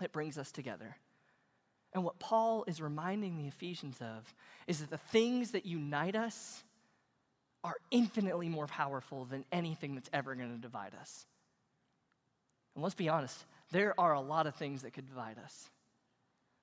that 0.00 0.10
brings 0.10 0.36
us 0.36 0.50
together. 0.50 0.96
And 1.94 2.02
what 2.02 2.18
Paul 2.18 2.64
is 2.66 2.82
reminding 2.82 3.38
the 3.38 3.46
Ephesians 3.46 3.98
of 4.00 4.34
is 4.66 4.80
that 4.80 4.90
the 4.90 4.98
things 4.98 5.52
that 5.52 5.64
unite 5.64 6.16
us 6.16 6.64
are 7.62 7.76
infinitely 7.92 8.48
more 8.48 8.66
powerful 8.66 9.26
than 9.26 9.44
anything 9.52 9.94
that's 9.94 10.10
ever 10.12 10.34
going 10.34 10.50
to 10.50 10.60
divide 10.60 10.94
us. 11.00 11.24
And 12.74 12.82
let's 12.82 12.94
be 12.94 13.08
honest, 13.08 13.44
there 13.70 13.98
are 13.98 14.12
a 14.12 14.20
lot 14.20 14.46
of 14.46 14.54
things 14.54 14.82
that 14.82 14.92
could 14.92 15.06
divide 15.06 15.38
us. 15.42 15.70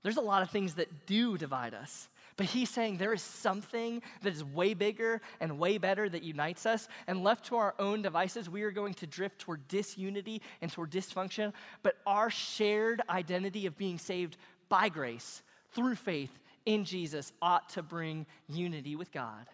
There's 0.02 0.18
a 0.18 0.22
lot 0.22 0.44
of 0.44 0.50
things 0.50 0.76
that 0.76 1.08
do 1.08 1.38
divide 1.38 1.74
us. 1.74 2.08
But 2.38 2.46
he's 2.46 2.70
saying 2.70 2.98
there 2.98 3.14
is 3.14 3.22
something 3.22 4.02
that 4.22 4.32
is 4.32 4.46
way 4.46 4.74
bigger 4.74 5.22
and 5.42 5.60
way 5.60 5.78
better 5.78 6.08
that 6.08 6.24
unites 6.24 6.66
us. 6.66 6.88
And 7.06 7.22
left 7.22 7.48
to 7.48 7.58
our 7.58 7.76
own 7.80 8.02
devices, 8.02 8.50
we 8.50 8.62
are 8.62 8.72
going 8.72 8.94
to 8.96 9.08
drift 9.08 9.40
toward 9.40 9.68
disunity 9.68 10.42
and 10.62 10.72
toward 10.72 10.90
dysfunction. 10.90 11.52
But 11.84 11.98
our 12.08 12.30
shared 12.30 13.02
identity 13.10 13.66
of 13.66 13.78
being 13.78 13.98
saved 13.98 14.38
by 14.70 14.88
grace 14.88 15.44
through 15.74 15.96
faith 15.96 16.32
in 16.66 16.86
Jesus 16.86 17.34
ought 17.42 17.68
to 17.70 17.84
bring 17.84 18.26
unity 18.48 18.96
with 18.96 19.12
God 19.12 19.48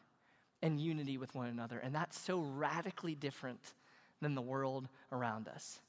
and 0.62 0.80
unity 0.80 1.18
with 1.18 1.34
one 1.34 1.48
another. 1.48 1.80
And 1.80 1.96
that's 1.96 2.20
so 2.20 2.40
radically 2.40 3.16
different 3.16 3.74
than 4.22 4.36
the 4.36 4.42
world 4.42 4.88
around 5.12 5.48
us. 5.48 5.80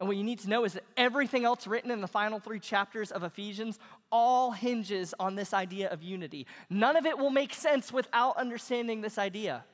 And 0.00 0.08
what 0.08 0.16
you 0.16 0.24
need 0.24 0.40
to 0.40 0.48
know 0.48 0.64
is 0.64 0.72
that 0.72 0.84
everything 0.96 1.44
else 1.44 1.66
written 1.66 1.90
in 1.90 2.00
the 2.00 2.08
final 2.08 2.40
three 2.40 2.58
chapters 2.58 3.12
of 3.12 3.22
Ephesians 3.22 3.78
all 4.10 4.50
hinges 4.50 5.14
on 5.20 5.36
this 5.36 5.54
idea 5.54 5.88
of 5.90 6.02
unity. 6.02 6.46
None 6.68 6.96
of 6.96 7.06
it 7.06 7.16
will 7.16 7.30
make 7.30 7.54
sense 7.54 7.92
without 7.92 8.36
understanding 8.36 9.00
this 9.00 9.18
idea. 9.18 9.64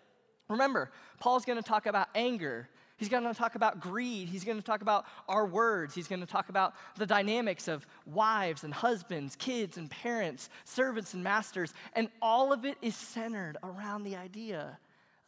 Remember, 0.49 0.91
Paul's 1.21 1.45
going 1.45 1.63
to 1.63 1.67
talk 1.67 1.87
about 1.87 2.09
anger. 2.15 2.69
He's 2.99 3.09
going 3.09 3.25
to 3.25 3.33
talk 3.33 3.55
about 3.55 3.81
greed. 3.81 4.29
He's 4.29 4.45
going 4.45 4.59
to 4.59 4.63
talk 4.63 4.83
about 4.83 5.07
our 5.27 5.47
words. 5.47 5.95
He's 5.95 6.09
going 6.09 6.21
to 6.21 6.27
talk 6.27 6.51
about 6.51 6.75
the 6.99 7.07
dynamics 7.07 7.67
of 7.67 7.87
wives 8.05 8.63
and 8.63 8.75
husbands, 8.75 9.37
kids 9.37 9.79
and 9.79 9.91
parents, 9.91 10.51
servants 10.65 11.15
and 11.15 11.25
masters. 11.25 11.73
And 11.95 12.11
all 12.21 12.53
of 12.53 12.67
it 12.67 12.77
is 12.83 12.95
centered 12.95 13.57
around 13.63 14.05
the 14.05 14.17
idea 14.17 14.79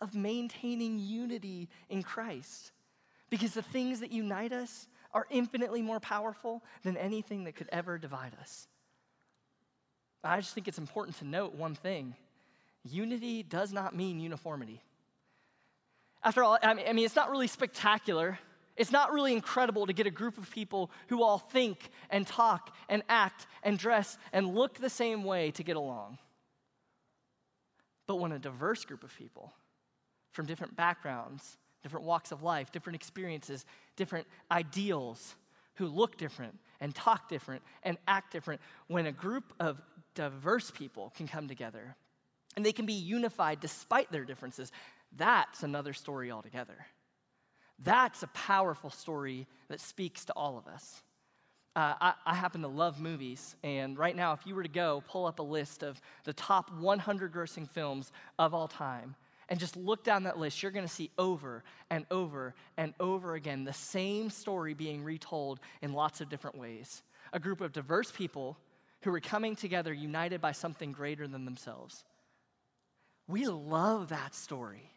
of 0.02 0.14
maintaining 0.14 0.98
unity 0.98 1.70
in 1.88 2.02
Christ. 2.02 2.72
Because 3.32 3.54
the 3.54 3.62
things 3.62 4.00
that 4.00 4.12
unite 4.12 4.52
us 4.52 4.86
are 5.14 5.26
infinitely 5.30 5.80
more 5.80 5.98
powerful 5.98 6.62
than 6.82 6.98
anything 6.98 7.44
that 7.44 7.56
could 7.56 7.68
ever 7.72 7.96
divide 7.96 8.32
us. 8.38 8.68
I 10.22 10.38
just 10.38 10.52
think 10.52 10.68
it's 10.68 10.76
important 10.76 11.16
to 11.20 11.24
note 11.26 11.54
one 11.54 11.74
thing 11.74 12.14
unity 12.84 13.42
does 13.42 13.72
not 13.72 13.96
mean 13.96 14.20
uniformity. 14.20 14.82
After 16.22 16.44
all, 16.44 16.58
I 16.62 16.74
mean, 16.74 17.06
it's 17.06 17.16
not 17.16 17.30
really 17.30 17.46
spectacular. 17.46 18.38
It's 18.76 18.92
not 18.92 19.14
really 19.14 19.32
incredible 19.32 19.86
to 19.86 19.94
get 19.94 20.06
a 20.06 20.10
group 20.10 20.36
of 20.36 20.50
people 20.50 20.90
who 21.08 21.22
all 21.22 21.38
think 21.38 21.88
and 22.10 22.26
talk 22.26 22.76
and 22.90 23.02
act 23.08 23.46
and 23.62 23.78
dress 23.78 24.18
and 24.34 24.54
look 24.54 24.74
the 24.74 24.90
same 24.90 25.24
way 25.24 25.52
to 25.52 25.62
get 25.62 25.76
along. 25.76 26.18
But 28.06 28.16
when 28.16 28.32
a 28.32 28.38
diverse 28.38 28.84
group 28.84 29.02
of 29.02 29.16
people 29.16 29.54
from 30.32 30.44
different 30.44 30.76
backgrounds, 30.76 31.56
different 31.82 32.06
walks 32.06 32.32
of 32.32 32.42
life, 32.42 32.70
different 32.72 32.96
experiences, 32.96 33.64
different 33.96 34.26
ideals, 34.50 35.34
who 35.76 35.86
look 35.86 36.16
different 36.16 36.58
and 36.80 36.94
talk 36.94 37.28
different 37.28 37.62
and 37.82 37.96
act 38.06 38.32
different, 38.32 38.60
when 38.88 39.06
a 39.06 39.12
group 39.12 39.52
of 39.60 39.80
diverse 40.14 40.70
people 40.70 41.12
can 41.16 41.26
come 41.26 41.48
together 41.48 41.96
and 42.56 42.64
they 42.64 42.72
can 42.72 42.86
be 42.86 42.92
unified 42.92 43.60
despite 43.60 44.12
their 44.12 44.24
differences, 44.24 44.70
that's 45.16 45.62
another 45.62 45.92
story 45.92 46.30
altogether. 46.30 46.86
That's 47.78 48.22
a 48.22 48.28
powerful 48.28 48.90
story 48.90 49.46
that 49.68 49.80
speaks 49.80 50.24
to 50.26 50.32
all 50.34 50.58
of 50.58 50.66
us. 50.66 51.02
Uh, 51.74 51.94
I, 52.00 52.14
I, 52.26 52.34
happen 52.34 52.60
to 52.60 52.68
love 52.68 53.00
movies, 53.00 53.56
and 53.64 53.98
right 53.98 54.14
now, 54.14 54.34
if 54.34 54.46
you 54.46 54.54
were 54.54 54.62
to 54.62 54.68
go 54.68 55.02
pull 55.08 55.24
up 55.24 55.38
a 55.38 55.42
list 55.42 55.82
of 55.82 55.98
the 56.24 56.34
top 56.34 56.70
100 56.70 57.32
grossing 57.32 57.66
films 57.66 58.12
of 58.38 58.52
all 58.52 58.68
time, 58.68 59.14
and 59.48 59.60
just 59.60 59.76
look 59.76 60.04
down 60.04 60.24
that 60.24 60.38
list, 60.38 60.62
you're 60.62 60.72
going 60.72 60.86
to 60.86 60.92
see 60.92 61.10
over 61.18 61.64
and 61.90 62.06
over 62.10 62.54
and 62.76 62.94
over 63.00 63.34
again 63.34 63.64
the 63.64 63.72
same 63.72 64.30
story 64.30 64.74
being 64.74 65.02
retold 65.04 65.60
in 65.80 65.92
lots 65.92 66.20
of 66.20 66.28
different 66.28 66.56
ways. 66.56 67.02
A 67.32 67.40
group 67.40 67.60
of 67.60 67.72
diverse 67.72 68.10
people 68.10 68.56
who 69.02 69.12
are 69.12 69.20
coming 69.20 69.56
together 69.56 69.92
united 69.92 70.40
by 70.40 70.52
something 70.52 70.92
greater 70.92 71.26
than 71.26 71.44
themselves. 71.44 72.04
We 73.26 73.46
love 73.46 74.08
that 74.08 74.34
story. 74.34 74.90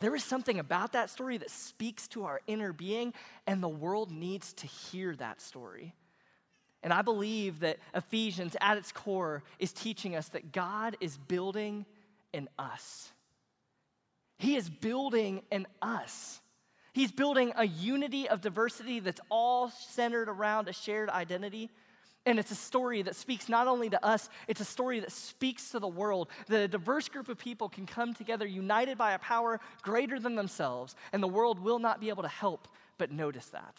There 0.00 0.14
is 0.16 0.24
something 0.24 0.58
about 0.58 0.92
that 0.94 1.10
story 1.10 1.36
that 1.38 1.50
speaks 1.50 2.08
to 2.08 2.24
our 2.24 2.40
inner 2.46 2.72
being, 2.72 3.14
and 3.46 3.62
the 3.62 3.68
world 3.68 4.10
needs 4.10 4.52
to 4.54 4.66
hear 4.66 5.14
that 5.16 5.40
story. 5.40 5.94
And 6.82 6.92
I 6.92 7.02
believe 7.02 7.60
that 7.60 7.78
Ephesians, 7.94 8.56
at 8.60 8.76
its 8.76 8.90
core, 8.90 9.44
is 9.60 9.72
teaching 9.72 10.16
us 10.16 10.28
that 10.30 10.50
God 10.50 10.96
is 11.00 11.16
building 11.16 11.86
in 12.32 12.48
us. 12.58 13.12
He 14.42 14.56
is 14.56 14.68
building 14.68 15.42
in 15.52 15.68
us. 15.80 16.40
He's 16.92 17.12
building 17.12 17.52
a 17.54 17.64
unity 17.64 18.28
of 18.28 18.40
diversity 18.40 18.98
that's 18.98 19.20
all 19.28 19.70
centered 19.70 20.28
around 20.28 20.68
a 20.68 20.72
shared 20.72 21.08
identity. 21.10 21.70
And 22.26 22.40
it's 22.40 22.50
a 22.50 22.56
story 22.56 23.02
that 23.02 23.14
speaks 23.14 23.48
not 23.48 23.68
only 23.68 23.88
to 23.90 24.04
us, 24.04 24.28
it's 24.48 24.60
a 24.60 24.64
story 24.64 24.98
that 24.98 25.12
speaks 25.12 25.70
to 25.70 25.78
the 25.78 25.86
world. 25.86 26.26
That 26.48 26.60
a 26.60 26.66
diverse 26.66 27.08
group 27.08 27.28
of 27.28 27.38
people 27.38 27.68
can 27.68 27.86
come 27.86 28.14
together 28.14 28.44
united 28.44 28.98
by 28.98 29.12
a 29.12 29.18
power 29.20 29.60
greater 29.82 30.18
than 30.18 30.34
themselves, 30.34 30.96
and 31.12 31.22
the 31.22 31.28
world 31.28 31.60
will 31.60 31.78
not 31.78 32.00
be 32.00 32.08
able 32.08 32.24
to 32.24 32.28
help 32.28 32.66
but 32.98 33.12
notice 33.12 33.46
that. 33.50 33.76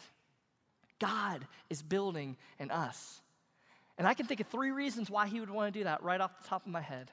God 0.98 1.46
is 1.68 1.82
building 1.82 2.38
in 2.58 2.70
us. 2.70 3.20
And 3.98 4.08
I 4.08 4.14
can 4.14 4.24
think 4.24 4.40
of 4.40 4.46
three 4.46 4.70
reasons 4.70 5.10
why 5.10 5.26
he 5.26 5.40
would 5.40 5.50
want 5.50 5.74
to 5.74 5.78
do 5.78 5.84
that 5.84 6.02
right 6.02 6.22
off 6.22 6.42
the 6.42 6.48
top 6.48 6.64
of 6.64 6.72
my 6.72 6.80
head. 6.80 7.10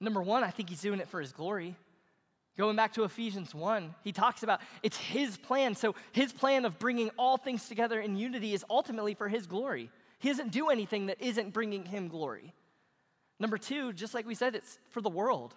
Number 0.00 0.22
one, 0.22 0.42
I 0.42 0.48
think 0.48 0.70
he's 0.70 0.80
doing 0.80 1.00
it 1.00 1.08
for 1.08 1.20
his 1.20 1.32
glory. 1.32 1.76
Going 2.58 2.74
back 2.74 2.92
to 2.94 3.04
Ephesians 3.04 3.54
1, 3.54 3.94
he 4.02 4.10
talks 4.10 4.42
about 4.42 4.60
it's 4.82 4.96
his 4.96 5.36
plan. 5.36 5.76
So, 5.76 5.94
his 6.10 6.32
plan 6.32 6.64
of 6.64 6.80
bringing 6.80 7.10
all 7.16 7.36
things 7.36 7.68
together 7.68 8.00
in 8.00 8.16
unity 8.16 8.52
is 8.52 8.64
ultimately 8.68 9.14
for 9.14 9.28
his 9.28 9.46
glory. 9.46 9.90
He 10.18 10.28
doesn't 10.28 10.50
do 10.50 10.68
anything 10.68 11.06
that 11.06 11.22
isn't 11.22 11.52
bringing 11.52 11.84
him 11.84 12.08
glory. 12.08 12.52
Number 13.38 13.58
two, 13.58 13.92
just 13.92 14.12
like 14.12 14.26
we 14.26 14.34
said, 14.34 14.56
it's 14.56 14.80
for 14.90 15.00
the 15.00 15.08
world. 15.08 15.54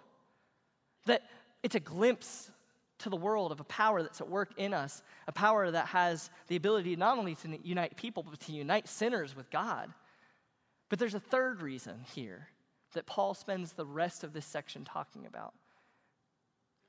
That 1.06 1.22
it's 1.64 1.74
a 1.74 1.80
glimpse 1.80 2.52
to 2.98 3.10
the 3.10 3.16
world 3.16 3.50
of 3.50 3.58
a 3.58 3.64
power 3.64 4.00
that's 4.04 4.20
at 4.20 4.28
work 4.28 4.52
in 4.56 4.72
us, 4.72 5.02
a 5.26 5.32
power 5.32 5.72
that 5.72 5.86
has 5.86 6.30
the 6.46 6.54
ability 6.54 6.94
not 6.94 7.18
only 7.18 7.34
to 7.34 7.58
unite 7.64 7.96
people, 7.96 8.22
but 8.22 8.38
to 8.38 8.52
unite 8.52 8.86
sinners 8.86 9.34
with 9.34 9.50
God. 9.50 9.92
But 10.88 11.00
there's 11.00 11.14
a 11.14 11.20
third 11.20 11.62
reason 11.62 12.04
here 12.14 12.46
that 12.92 13.06
Paul 13.06 13.34
spends 13.34 13.72
the 13.72 13.86
rest 13.86 14.22
of 14.22 14.32
this 14.32 14.46
section 14.46 14.84
talking 14.84 15.26
about. 15.26 15.52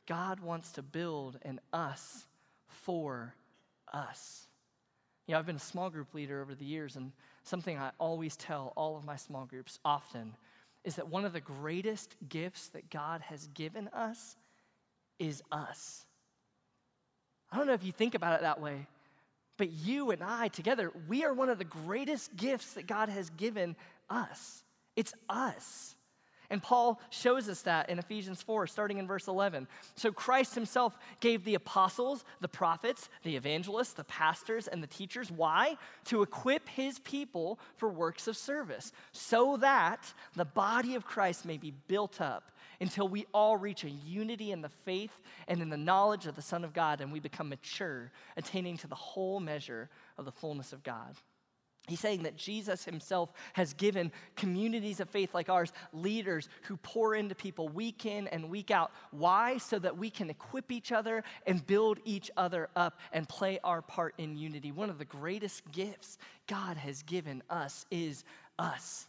God 0.07 0.39
wants 0.39 0.71
to 0.73 0.81
build 0.81 1.39
an 1.43 1.59
us 1.71 2.25
for 2.67 3.33
us. 3.91 4.47
You 5.27 5.33
know, 5.33 5.39
I've 5.39 5.45
been 5.45 5.55
a 5.55 5.59
small 5.59 5.89
group 5.89 6.13
leader 6.13 6.41
over 6.41 6.53
the 6.53 6.65
years, 6.65 6.95
and 6.95 7.11
something 7.43 7.77
I 7.77 7.91
always 7.99 8.35
tell 8.35 8.73
all 8.75 8.97
of 8.97 9.05
my 9.05 9.15
small 9.15 9.45
groups 9.45 9.79
often 9.85 10.35
is 10.83 10.95
that 10.95 11.07
one 11.07 11.23
of 11.23 11.31
the 11.31 11.39
greatest 11.39 12.15
gifts 12.27 12.67
that 12.69 12.89
God 12.89 13.21
has 13.21 13.47
given 13.53 13.87
us 13.89 14.35
is 15.17 15.41
us. 15.51 16.05
I 17.51 17.57
don't 17.57 17.67
know 17.67 17.73
if 17.73 17.85
you 17.85 17.91
think 17.91 18.15
about 18.15 18.35
it 18.35 18.41
that 18.41 18.59
way, 18.59 18.87
but 19.57 19.71
you 19.71 20.11
and 20.11 20.23
I 20.23 20.49
together, 20.49 20.91
we 21.07 21.23
are 21.23 21.33
one 21.33 21.49
of 21.49 21.57
the 21.57 21.63
greatest 21.63 22.35
gifts 22.35 22.73
that 22.73 22.87
God 22.87 23.07
has 23.09 23.29
given 23.29 23.75
us. 24.09 24.63
It's 24.95 25.13
us. 25.29 25.95
And 26.53 26.61
Paul 26.61 27.01
shows 27.09 27.49
us 27.49 27.63
that 27.63 27.89
in 27.89 27.97
Ephesians 27.97 28.43
4, 28.43 28.67
starting 28.67 28.99
in 28.99 29.07
verse 29.07 29.27
11. 29.27 29.67
So 29.95 30.11
Christ 30.11 30.53
himself 30.53 30.95
gave 31.19 31.43
the 31.43 31.55
apostles, 31.55 32.23
the 32.41 32.47
prophets, 32.47 33.09
the 33.23 33.35
evangelists, 33.35 33.93
the 33.93 34.03
pastors, 34.03 34.67
and 34.67 34.83
the 34.83 34.87
teachers. 34.87 35.31
Why? 35.31 35.77
To 36.05 36.21
equip 36.21 36.69
his 36.69 36.99
people 36.99 37.57
for 37.77 37.89
works 37.89 38.27
of 38.27 38.37
service, 38.37 38.91
so 39.13 39.57
that 39.57 40.13
the 40.35 40.45
body 40.45 40.93
of 40.93 41.07
Christ 41.07 41.43
may 41.43 41.57
be 41.57 41.73
built 41.87 42.21
up 42.21 42.51
until 42.79 43.07
we 43.07 43.25
all 43.33 43.57
reach 43.57 43.83
a 43.83 43.89
unity 43.89 44.51
in 44.51 44.61
the 44.61 44.69
faith 44.85 45.23
and 45.47 45.59
in 45.59 45.71
the 45.71 45.75
knowledge 45.77 46.27
of 46.27 46.35
the 46.35 46.41
Son 46.43 46.63
of 46.63 46.71
God 46.71 47.01
and 47.01 47.11
we 47.11 47.19
become 47.19 47.49
mature, 47.49 48.11
attaining 48.37 48.77
to 48.77 48.87
the 48.87 48.93
whole 48.93 49.39
measure 49.39 49.89
of 50.19 50.25
the 50.25 50.31
fullness 50.31 50.71
of 50.71 50.83
God. 50.83 51.15
He's 51.87 51.99
saying 51.99 52.23
that 52.23 52.37
Jesus 52.37 52.85
himself 52.85 53.33
has 53.53 53.73
given 53.73 54.11
communities 54.37 55.01
of 55.01 55.09
faith 55.09 55.33
like 55.33 55.49
ours 55.49 55.73
leaders 55.91 56.47
who 56.63 56.77
pour 56.77 57.15
into 57.15 57.35
people 57.35 57.67
week 57.67 58.05
in 58.05 58.27
and 58.29 58.49
week 58.49 58.71
out. 58.71 58.91
Why? 59.11 59.57
So 59.57 59.79
that 59.79 59.97
we 59.97 60.09
can 60.09 60.29
equip 60.29 60.71
each 60.71 60.93
other 60.93 61.25
and 61.45 61.65
build 61.67 61.99
each 62.05 62.31
other 62.37 62.69
up 62.77 62.99
and 63.11 63.27
play 63.27 63.59
our 63.65 63.81
part 63.81 64.13
in 64.17 64.37
unity. 64.37 64.71
One 64.71 64.89
of 64.89 64.97
the 64.97 65.05
greatest 65.05 65.69
gifts 65.73 66.17
God 66.47 66.77
has 66.77 67.03
given 67.03 67.43
us 67.49 67.85
is 67.91 68.23
us 68.57 69.07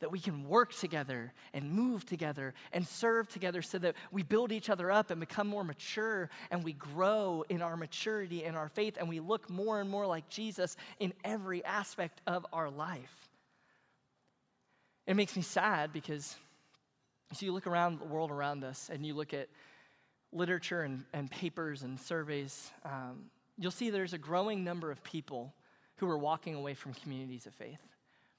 that 0.00 0.10
we 0.10 0.20
can 0.20 0.48
work 0.48 0.72
together 0.74 1.32
and 1.52 1.70
move 1.70 2.04
together 2.04 2.54
and 2.72 2.86
serve 2.86 3.28
together 3.28 3.62
so 3.62 3.78
that 3.78 3.94
we 4.12 4.22
build 4.22 4.52
each 4.52 4.70
other 4.70 4.90
up 4.90 5.10
and 5.10 5.18
become 5.20 5.46
more 5.46 5.64
mature 5.64 6.30
and 6.50 6.62
we 6.62 6.72
grow 6.72 7.44
in 7.48 7.62
our 7.62 7.76
maturity 7.76 8.44
and 8.44 8.56
our 8.56 8.68
faith 8.68 8.96
and 8.98 9.08
we 9.08 9.20
look 9.20 9.50
more 9.50 9.80
and 9.80 9.90
more 9.90 10.06
like 10.06 10.28
Jesus 10.28 10.76
in 11.00 11.12
every 11.24 11.64
aspect 11.64 12.20
of 12.26 12.46
our 12.52 12.70
life. 12.70 13.28
It 15.06 15.16
makes 15.16 15.34
me 15.34 15.42
sad 15.42 15.92
because 15.92 16.36
so 17.32 17.44
you 17.44 17.52
look 17.52 17.66
around 17.66 18.00
the 18.00 18.04
world 18.04 18.30
around 18.30 18.64
us 18.64 18.90
and 18.92 19.04
you 19.04 19.14
look 19.14 19.34
at 19.34 19.48
literature 20.32 20.82
and, 20.82 21.04
and 21.12 21.30
papers 21.30 21.82
and 21.82 21.98
surveys, 21.98 22.70
um, 22.84 23.24
you'll 23.58 23.70
see 23.70 23.90
there's 23.90 24.12
a 24.12 24.18
growing 24.18 24.64
number 24.64 24.90
of 24.90 25.02
people 25.02 25.54
who 25.96 26.08
are 26.08 26.18
walking 26.18 26.54
away 26.54 26.74
from 26.74 26.94
communities 26.94 27.46
of 27.46 27.54
faith. 27.54 27.80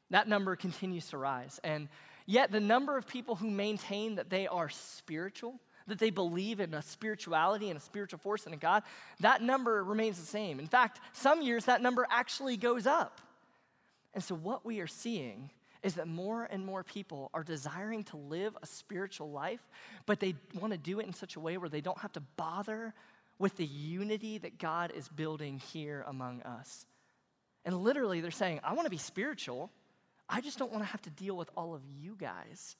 That 0.09 0.27
number 0.27 0.55
continues 0.55 1.07
to 1.09 1.17
rise. 1.17 1.59
And 1.63 1.87
yet, 2.25 2.51
the 2.51 2.59
number 2.59 2.97
of 2.97 3.07
people 3.07 3.35
who 3.35 3.49
maintain 3.49 4.15
that 4.15 4.29
they 4.29 4.47
are 4.47 4.69
spiritual, 4.69 5.59
that 5.87 5.99
they 5.99 6.09
believe 6.09 6.59
in 6.59 6.73
a 6.73 6.81
spirituality 6.81 7.69
and 7.69 7.77
a 7.77 7.81
spiritual 7.81 8.19
force 8.19 8.45
and 8.45 8.53
a 8.53 8.57
God, 8.57 8.83
that 9.19 9.41
number 9.41 9.83
remains 9.83 10.19
the 10.19 10.25
same. 10.25 10.59
In 10.59 10.67
fact, 10.67 10.99
some 11.13 11.41
years 11.41 11.65
that 11.65 11.81
number 11.81 12.07
actually 12.09 12.57
goes 12.57 12.87
up. 12.87 13.21
And 14.13 14.23
so, 14.23 14.35
what 14.35 14.65
we 14.65 14.79
are 14.79 14.87
seeing 14.87 15.51
is 15.83 15.93
that 15.95 16.07
more 16.07 16.43
and 16.45 16.65
more 16.65 16.83
people 16.83 17.29
are 17.33 17.43
desiring 17.43 18.03
to 18.03 18.17
live 18.17 18.57
a 18.61 18.65
spiritual 18.65 19.31
life, 19.31 19.61
but 20.05 20.19
they 20.19 20.35
want 20.59 20.73
to 20.73 20.79
do 20.79 20.99
it 20.99 21.05
in 21.05 21.13
such 21.13 21.35
a 21.35 21.39
way 21.39 21.57
where 21.57 21.69
they 21.69 21.81
don't 21.81 21.99
have 21.99 22.11
to 22.13 22.19
bother 22.35 22.93
with 23.37 23.55
the 23.55 23.65
unity 23.65 24.37
that 24.39 24.57
God 24.57 24.91
is 24.93 25.07
building 25.07 25.59
here 25.71 26.03
among 26.07 26.41
us. 26.41 26.85
And 27.63 27.77
literally, 27.77 28.19
they're 28.19 28.31
saying, 28.31 28.59
I 28.63 28.73
want 28.73 28.85
to 28.85 28.89
be 28.89 28.97
spiritual, 28.97 29.69
I 30.29 30.41
just 30.41 30.59
don't 30.59 30.71
want 30.71 30.83
to 30.83 30.89
have 30.89 31.01
to 31.03 31.09
deal 31.09 31.35
with 31.35 31.49
all 31.57 31.73
of 31.73 31.81
you 31.85 32.15
guys. 32.17 32.75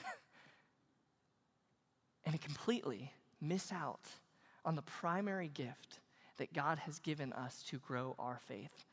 and 2.26 2.40
completely 2.40 3.12
miss 3.40 3.72
out 3.72 4.04
on 4.64 4.76
the 4.76 4.82
primary 4.82 5.48
gift 5.48 6.00
that 6.36 6.52
God 6.52 6.78
has 6.80 6.98
given 6.98 7.32
us 7.32 7.62
to 7.68 7.78
grow 7.78 8.14
our 8.18 8.40
faith. 8.46 8.84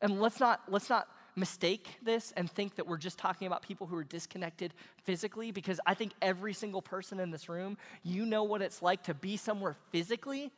And 0.00 0.20
let's 0.20 0.38
not, 0.38 0.62
let's 0.68 0.88
not 0.88 1.08
mistake 1.34 1.96
this 2.02 2.32
and 2.36 2.50
think 2.50 2.76
that 2.76 2.86
we're 2.86 2.98
just 2.98 3.18
talking 3.18 3.46
about 3.46 3.62
people 3.62 3.86
who 3.86 3.96
are 3.96 4.04
disconnected 4.04 4.74
physically, 5.04 5.50
because 5.50 5.80
I 5.86 5.94
think 5.94 6.12
every 6.22 6.52
single 6.52 6.82
person 6.82 7.20
in 7.20 7.30
this 7.30 7.48
room, 7.48 7.78
you 8.02 8.26
know 8.26 8.44
what 8.44 8.62
it's 8.62 8.82
like 8.82 9.04
to 9.04 9.14
be 9.14 9.36
somewhere 9.36 9.76
physically, 9.90 10.52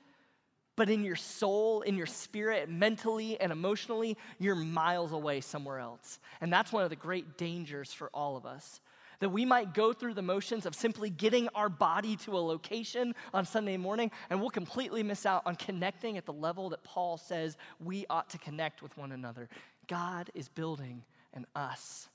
but 0.80 0.88
in 0.88 1.04
your 1.04 1.14
soul, 1.14 1.82
in 1.82 1.94
your 1.94 2.06
spirit, 2.06 2.70
mentally 2.70 3.38
and 3.38 3.52
emotionally, 3.52 4.16
you're 4.38 4.54
miles 4.54 5.12
away 5.12 5.42
somewhere 5.42 5.78
else. 5.78 6.18
And 6.40 6.50
that's 6.50 6.72
one 6.72 6.84
of 6.84 6.88
the 6.88 6.96
great 6.96 7.36
dangers 7.36 7.92
for 7.92 8.08
all 8.14 8.34
of 8.34 8.46
us. 8.46 8.80
That 9.18 9.28
we 9.28 9.44
might 9.44 9.74
go 9.74 9.92
through 9.92 10.14
the 10.14 10.22
motions 10.22 10.64
of 10.64 10.74
simply 10.74 11.10
getting 11.10 11.48
our 11.54 11.68
body 11.68 12.16
to 12.24 12.30
a 12.30 12.40
location 12.40 13.14
on 13.34 13.44
Sunday 13.44 13.76
morning, 13.76 14.10
and 14.30 14.40
we'll 14.40 14.48
completely 14.48 15.02
miss 15.02 15.26
out 15.26 15.42
on 15.44 15.54
connecting 15.56 16.16
at 16.16 16.24
the 16.24 16.32
level 16.32 16.70
that 16.70 16.82
Paul 16.82 17.18
says 17.18 17.58
we 17.78 18.06
ought 18.08 18.30
to 18.30 18.38
connect 18.38 18.80
with 18.80 18.96
one 18.96 19.12
another. 19.12 19.50
God 19.86 20.30
is 20.32 20.48
building 20.48 21.02
an 21.34 21.44
us. 21.54 22.08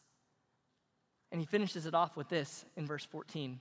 And 1.32 1.40
he 1.40 1.46
finishes 1.46 1.86
it 1.86 1.94
off 1.94 2.18
with 2.18 2.30
this 2.30 2.66
in 2.76 2.88
verse 2.88 3.06
14. 3.06 3.60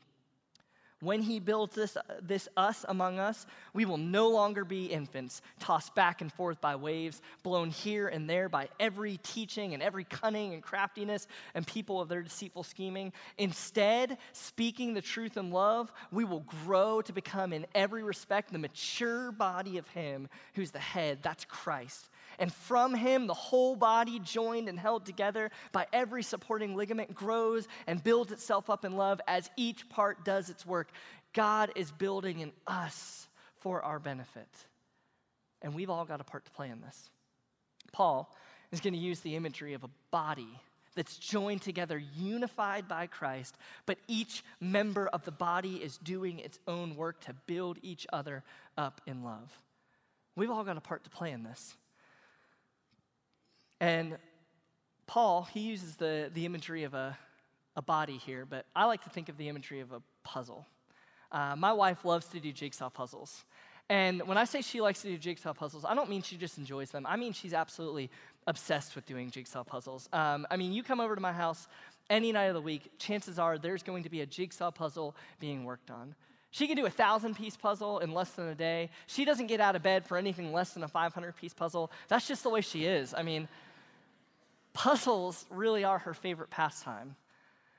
When 1.04 1.20
he 1.20 1.38
builds 1.38 1.74
this, 1.74 1.96
uh, 1.96 2.02
this 2.22 2.48
us 2.56 2.84
among 2.88 3.18
us, 3.18 3.46
we 3.74 3.84
will 3.84 3.98
no 3.98 4.30
longer 4.30 4.64
be 4.64 4.86
infants, 4.86 5.42
tossed 5.60 5.94
back 5.94 6.22
and 6.22 6.32
forth 6.32 6.62
by 6.62 6.76
waves, 6.76 7.20
blown 7.42 7.68
here 7.68 8.08
and 8.08 8.28
there 8.28 8.48
by 8.48 8.68
every 8.80 9.18
teaching 9.22 9.74
and 9.74 9.82
every 9.82 10.04
cunning 10.04 10.54
and 10.54 10.62
craftiness 10.62 11.26
and 11.54 11.66
people 11.66 12.00
of 12.00 12.08
their 12.08 12.22
deceitful 12.22 12.62
scheming. 12.62 13.12
Instead, 13.36 14.16
speaking 14.32 14.94
the 14.94 15.02
truth 15.02 15.36
in 15.36 15.50
love, 15.50 15.92
we 16.10 16.24
will 16.24 16.40
grow 16.64 17.02
to 17.02 17.12
become, 17.12 17.52
in 17.52 17.66
every 17.74 18.02
respect, 18.02 18.50
the 18.50 18.58
mature 18.58 19.30
body 19.30 19.76
of 19.76 19.86
him 19.88 20.28
who's 20.54 20.70
the 20.70 20.78
head. 20.78 21.18
That's 21.22 21.44
Christ. 21.44 22.08
And 22.38 22.52
from 22.52 22.94
him, 22.94 23.26
the 23.26 23.34
whole 23.34 23.76
body, 23.76 24.18
joined 24.18 24.68
and 24.68 24.78
held 24.78 25.06
together 25.06 25.50
by 25.72 25.86
every 25.92 26.22
supporting 26.22 26.76
ligament, 26.76 27.14
grows 27.14 27.66
and 27.86 28.02
builds 28.02 28.32
itself 28.32 28.70
up 28.70 28.84
in 28.84 28.96
love 28.96 29.20
as 29.26 29.50
each 29.56 29.88
part 29.88 30.24
does 30.24 30.50
its 30.50 30.66
work. 30.66 30.88
God 31.32 31.72
is 31.74 31.90
building 31.90 32.40
in 32.40 32.52
us 32.66 33.28
for 33.60 33.82
our 33.82 33.98
benefit. 33.98 34.48
And 35.62 35.74
we've 35.74 35.90
all 35.90 36.04
got 36.04 36.20
a 36.20 36.24
part 36.24 36.44
to 36.44 36.50
play 36.50 36.68
in 36.68 36.80
this. 36.80 37.10
Paul 37.92 38.34
is 38.70 38.80
going 38.80 38.94
to 38.94 38.98
use 38.98 39.20
the 39.20 39.36
imagery 39.36 39.74
of 39.74 39.84
a 39.84 39.90
body 40.10 40.60
that's 40.94 41.16
joined 41.16 41.62
together, 41.62 42.00
unified 42.16 42.86
by 42.86 43.06
Christ, 43.06 43.56
but 43.86 43.98
each 44.06 44.44
member 44.60 45.08
of 45.08 45.24
the 45.24 45.32
body 45.32 45.76
is 45.76 45.96
doing 45.98 46.38
its 46.38 46.58
own 46.68 46.96
work 46.96 47.20
to 47.22 47.34
build 47.46 47.78
each 47.82 48.06
other 48.12 48.44
up 48.76 49.00
in 49.06 49.24
love. 49.24 49.58
We've 50.36 50.50
all 50.50 50.64
got 50.64 50.76
a 50.76 50.80
part 50.80 51.04
to 51.04 51.10
play 51.10 51.32
in 51.32 51.42
this. 51.42 51.76
And 53.84 54.16
Paul, 55.06 55.46
he 55.52 55.60
uses 55.60 55.96
the, 55.96 56.30
the 56.32 56.46
imagery 56.46 56.84
of 56.84 56.94
a, 56.94 57.18
a 57.76 57.82
body 57.82 58.16
here, 58.16 58.46
but 58.46 58.64
I 58.74 58.86
like 58.86 59.04
to 59.04 59.10
think 59.10 59.28
of 59.28 59.36
the 59.36 59.50
imagery 59.50 59.80
of 59.80 59.92
a 59.92 60.00
puzzle. 60.22 60.66
Uh, 61.30 61.54
my 61.54 61.70
wife 61.70 62.02
loves 62.02 62.24
to 62.28 62.40
do 62.40 62.50
jigsaw 62.50 62.88
puzzles. 62.88 63.44
And 63.90 64.26
when 64.26 64.38
I 64.38 64.44
say 64.44 64.62
she 64.62 64.80
likes 64.80 65.02
to 65.02 65.08
do 65.08 65.18
jigsaw 65.18 65.52
puzzles, 65.52 65.84
I 65.84 65.94
don't 65.94 66.08
mean 66.08 66.22
she 66.22 66.38
just 66.38 66.56
enjoys 66.56 66.92
them. 66.92 67.04
I 67.06 67.16
mean 67.16 67.34
she's 67.34 67.52
absolutely 67.52 68.10
obsessed 68.46 68.94
with 68.94 69.04
doing 69.04 69.30
jigsaw 69.30 69.64
puzzles. 69.64 70.08
Um, 70.14 70.46
I 70.50 70.56
mean, 70.56 70.72
you 70.72 70.82
come 70.82 71.00
over 71.00 71.14
to 71.14 71.20
my 71.20 71.34
house 71.34 71.68
any 72.08 72.32
night 72.32 72.46
of 72.46 72.54
the 72.54 72.62
week, 72.62 72.90
chances 72.98 73.38
are 73.38 73.58
there's 73.58 73.82
going 73.82 74.04
to 74.04 74.10
be 74.10 74.22
a 74.22 74.26
jigsaw 74.26 74.70
puzzle 74.70 75.14
being 75.40 75.64
worked 75.64 75.90
on. 75.90 76.14
She 76.54 76.68
can 76.68 76.76
do 76.76 76.86
a 76.86 76.90
thousand 76.90 77.34
piece 77.34 77.56
puzzle 77.56 77.98
in 77.98 78.14
less 78.14 78.30
than 78.30 78.46
a 78.46 78.54
day. 78.54 78.90
She 79.08 79.24
doesn't 79.24 79.48
get 79.48 79.60
out 79.60 79.74
of 79.74 79.82
bed 79.82 80.06
for 80.06 80.16
anything 80.16 80.52
less 80.52 80.70
than 80.72 80.84
a 80.84 80.88
500 80.88 81.36
piece 81.36 81.52
puzzle. 81.52 81.90
That's 82.06 82.28
just 82.28 82.44
the 82.44 82.48
way 82.48 82.60
she 82.60 82.84
is. 82.84 83.12
I 83.12 83.24
mean, 83.24 83.48
puzzles 84.74 85.46
really 85.48 85.84
are 85.84 85.98
her 86.00 86.12
favorite 86.12 86.50
pastime, 86.50 87.16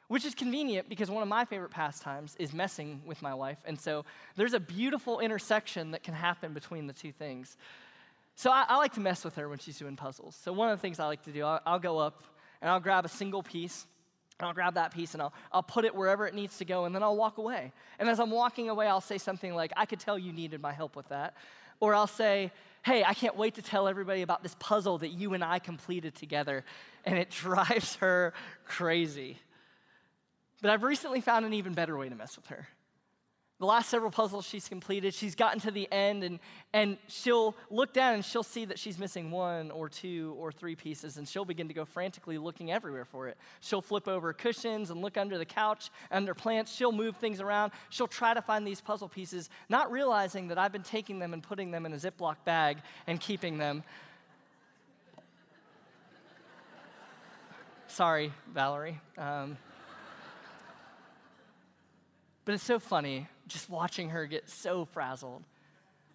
which 0.08 0.26
is 0.26 0.34
convenient 0.34 0.90
because 0.90 1.12
one 1.12 1.22
of 1.22 1.28
my 1.28 1.46
favorite 1.46 1.72
pastimes 1.72 2.36
is 2.40 2.54
messing 2.54 3.02
with 3.06 3.22
my 3.22 3.34
wife. 3.34 3.60
And 3.66 3.80
so 3.80 4.06
there's 4.36 4.54
a 4.54 4.60
beautiful 4.60 5.20
intersection 5.20 5.92
that 5.92 6.02
can 6.02 6.14
happen 6.14 6.54
between 6.54 6.88
the 6.88 6.94
two 6.94 7.12
things. 7.12 7.58
So 8.36 8.50
I, 8.50 8.66
I 8.68 8.78
like 8.78 8.94
to 8.94 9.00
mess 9.00 9.24
with 9.24 9.36
her 9.36 9.48
when 9.48 9.60
she's 9.60 9.78
doing 9.78 9.96
puzzles. 9.96 10.36
So 10.36 10.52
one 10.52 10.70
of 10.70 10.78
the 10.78 10.82
things 10.82 11.00
I 11.00 11.06
like 11.06 11.24
to 11.24 11.32
do, 11.32 11.44
I'll, 11.44 11.62
I'll 11.66 11.80
go 11.80 12.00
up 12.00 12.24
and 12.62 12.72
I'll 12.72 12.80
grab 12.80 13.06
a 13.06 13.10
single 13.10 13.44
piece 13.44 13.86
and 14.40 14.48
I'll 14.48 14.54
grab 14.54 14.74
that 14.74 14.94
piece 14.94 15.14
and 15.14 15.22
I'll, 15.22 15.34
I'll 15.52 15.64
put 15.64 15.86
it 15.86 15.96
wherever 15.96 16.28
it 16.28 16.34
needs 16.34 16.58
to 16.58 16.66
go, 16.66 16.86
and 16.86 16.94
then 16.94 17.04
I'll 17.04 17.16
walk 17.16 17.38
away. 17.38 17.72
And 18.00 18.10
as 18.10 18.20
I'm 18.20 18.32
walking 18.32 18.70
away, 18.70 18.88
I'll 18.88 19.00
say 19.00 19.18
something 19.18 19.54
like, 19.54 19.72
I 19.78 19.86
could 19.86 20.00
tell 20.00 20.20
you 20.20 20.34
needed 20.34 20.62
my 20.62 20.74
help 20.74 20.96
with 20.96 21.08
that. 21.10 21.36
Or 21.80 21.96
I'll 21.96 22.08
say, 22.08 22.52
Hey, 22.86 23.04
I 23.04 23.16
can't 23.16 23.36
wait 23.36 23.56
to 23.56 23.64
tell 23.64 23.88
everybody 23.88 24.22
about 24.22 24.44
this 24.44 24.56
puzzle 24.60 25.00
that 25.00 25.10
you 25.10 25.34
and 25.34 25.44
I 25.44 25.58
completed 25.58 26.14
together. 26.14 26.64
And 27.04 27.18
it 27.18 27.30
drives 27.32 27.96
her 27.96 28.32
crazy. 28.64 29.40
But 30.62 30.70
I've 30.70 30.84
recently 30.84 31.20
found 31.20 31.48
an 31.48 31.54
even 31.54 31.74
better 31.74 31.98
way 31.98 32.10
to 32.10 32.16
mess 32.16 32.36
with 32.36 32.46
her. 32.48 32.68
The 33.58 33.66
last 33.66 33.90
several 33.90 34.12
puzzles 34.12 34.46
she's 34.46 34.68
completed, 34.68 35.14
she's 35.14 35.34
gotten 35.34 35.62
to 35.62 35.72
the 35.72 35.90
end 35.90 36.26
and, 36.26 36.40
and 36.74 36.98
she'll 37.08 37.56
look 37.70 37.94
down 37.94 38.16
and 38.16 38.26
she'll 38.26 38.44
see 38.44 38.66
that 38.66 38.78
she's 38.78 39.00
missing 39.00 39.32
one 39.32 39.72
or 39.72 39.88
two 39.88 40.36
or 40.38 40.52
three 40.52 40.76
pieces 40.76 41.16
and 41.16 41.26
she'll 41.26 41.46
begin 41.46 41.70
to 41.70 41.74
go 41.74 41.86
frantically 41.86 42.38
looking 42.38 42.70
everywhere 42.70 43.06
for 43.06 43.30
it. 43.30 43.38
She'll 43.62 43.82
flip 43.82 44.10
over 44.10 44.34
cushions 44.34 44.90
and 44.90 45.02
look 45.02 45.16
under 45.16 45.38
the 45.38 45.46
couch, 45.46 45.90
under 46.12 46.34
plants. 46.34 46.76
She'll 46.76 46.92
move 46.92 47.16
things 47.16 47.40
around. 47.40 47.72
She'll 47.90 48.08
try 48.08 48.34
to 48.34 48.42
find 48.42 48.68
these 48.68 48.82
puzzle 48.82 49.08
pieces, 49.08 49.50
not 49.70 49.90
realizing 49.90 50.50
that 50.50 50.58
I've 50.58 50.74
been 50.74 50.84
taking 50.84 51.20
them 51.20 51.32
and 51.32 51.42
putting 51.42 51.72
them 51.72 51.86
in 51.86 51.94
a 51.94 51.98
Ziploc 51.98 52.36
bag 52.44 52.80
and 53.08 53.22
keeping 53.22 53.58
them. 53.58 53.84
Sorry, 57.88 58.34
Valerie. 58.54 59.00
Um, 59.18 59.58
but 62.46 62.54
it's 62.54 62.64
so 62.64 62.80
funny 62.80 63.28
just 63.48 63.70
watching 63.70 64.10
her 64.10 64.26
get 64.26 64.50
so 64.50 64.86
frazzled. 64.86 65.44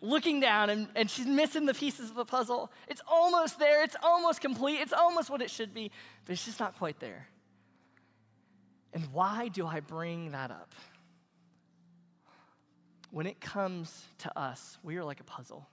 Looking 0.01 0.41
down 0.41 0.71
and, 0.71 0.89
and 0.97 1.11
she's 1.11 1.27
missing 1.27 1.67
the 1.67 1.75
pieces 1.75 2.09
of 2.09 2.17
the 2.17 2.25
puzzle. 2.25 2.73
It's 2.89 3.03
almost 3.07 3.59
there, 3.59 3.85
it's 3.85 3.97
almost 4.03 4.41
complete, 4.41 4.77
it's 4.77 4.95
almost 4.95 5.29
what 5.29 5.43
it 5.43 5.51
should 5.51 5.75
be, 5.75 5.91
but 6.25 6.33
it's 6.33 6.45
just 6.45 6.59
not 6.59 6.79
quite 6.79 6.99
there. 7.01 7.29
And 8.95 9.05
why 9.13 9.49
do 9.49 9.67
I 9.67 9.81
bring 9.81 10.33
that 10.33 10.51
up? 10.51 10.73
When 13.11 13.27
it 13.27 13.41
comes 13.41 14.07
to 14.19 14.39
us, 14.39 14.79
we 14.83 14.97
are 14.97 15.05
like 15.05 15.21
a 15.21 15.25
puzzle. 15.25 15.69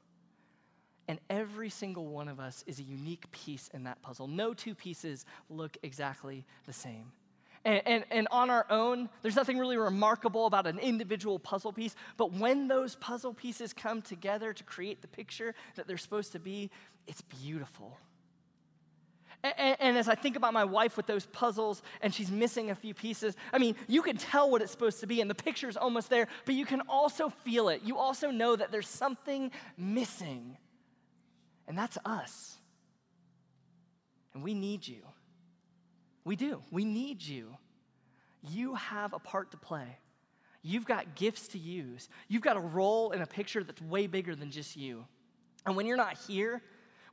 And 1.07 1.19
every 1.29 1.69
single 1.69 2.07
one 2.07 2.27
of 2.27 2.39
us 2.39 2.63
is 2.67 2.79
a 2.79 2.83
unique 2.83 3.31
piece 3.31 3.69
in 3.73 3.83
that 3.83 4.01
puzzle. 4.01 4.27
No 4.27 4.53
two 4.53 4.75
pieces 4.75 5.25
look 5.49 5.77
exactly 5.83 6.45
the 6.65 6.73
same. 6.73 7.11
And, 7.65 7.81
and, 7.85 8.05
and, 8.11 8.27
on 8.31 8.49
our 8.49 8.65
own, 8.69 9.09
there's 9.21 9.35
nothing 9.35 9.57
really 9.57 9.77
remarkable 9.77 10.45
about 10.45 10.67
an 10.67 10.79
individual 10.79 11.39
puzzle 11.39 11.73
piece. 11.73 11.95
But 12.15 12.33
when 12.33 12.67
those 12.67 12.95
puzzle 12.95 13.33
pieces 13.33 13.73
come 13.73 14.01
together 14.01 14.53
to 14.53 14.63
create 14.63 15.01
the 15.01 15.07
picture 15.07 15.53
that 15.75 15.87
they're 15.87 15.97
supposed 15.97 16.31
to 16.33 16.39
be, 16.39 16.69
it's 17.07 17.21
beautiful. 17.21 17.97
And, 19.43 19.77
and, 19.79 19.97
as 19.97 20.09
I 20.09 20.15
think 20.15 20.35
about 20.35 20.53
my 20.53 20.65
wife 20.65 20.97
with 20.97 21.05
those 21.05 21.25
puzzles 21.27 21.83
and 22.01 22.13
she's 22.13 22.31
missing 22.31 22.71
a 22.71 22.75
few 22.75 22.93
pieces, 22.93 23.35
I 23.53 23.59
mean, 23.59 23.75
you 23.87 24.01
can 24.01 24.17
tell 24.17 24.49
what 24.49 24.61
it's 24.61 24.71
supposed 24.71 24.99
to 25.01 25.07
be 25.07 25.21
and 25.21 25.29
the 25.29 25.35
picture's 25.35 25.77
almost 25.77 26.09
there, 26.09 26.27
but 26.45 26.55
you 26.55 26.65
can 26.65 26.81
also 26.89 27.29
feel 27.29 27.69
it. 27.69 27.81
You 27.83 27.97
also 27.97 28.31
know 28.31 28.55
that 28.55 28.71
there's 28.71 28.87
something 28.87 29.51
missing. 29.77 30.57
And 31.67 31.77
that's 31.77 31.97
us. 32.03 32.57
And 34.33 34.43
we 34.43 34.53
need 34.53 34.87
you. 34.87 35.01
We 36.27 36.35
do. 36.35 36.61
We 36.71 36.83
need 36.83 37.23
you. 37.23 37.55
You 38.43 38.75
have 38.75 39.13
a 39.13 39.19
part 39.19 39.51
to 39.51 39.57
play. 39.57 39.97
You've 40.61 40.85
got 40.85 41.15
gifts 41.15 41.47
to 41.49 41.57
use. 41.57 42.09
You've 42.27 42.41
got 42.41 42.57
a 42.57 42.59
role 42.59 43.11
in 43.11 43.21
a 43.21 43.25
picture 43.25 43.63
that's 43.63 43.81
way 43.81 44.07
bigger 44.07 44.35
than 44.35 44.51
just 44.51 44.75
you. 44.75 45.05
And 45.65 45.77
when 45.77 45.85
you're 45.85 45.95
not 45.95 46.17
here, 46.17 46.61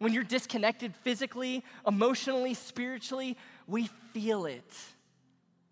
when 0.00 0.12
you're 0.12 0.24
disconnected 0.24 0.96
physically, 0.96 1.64
emotionally, 1.86 2.54
spiritually, 2.54 3.36
we 3.68 3.86
feel 4.12 4.46
it. 4.46 4.74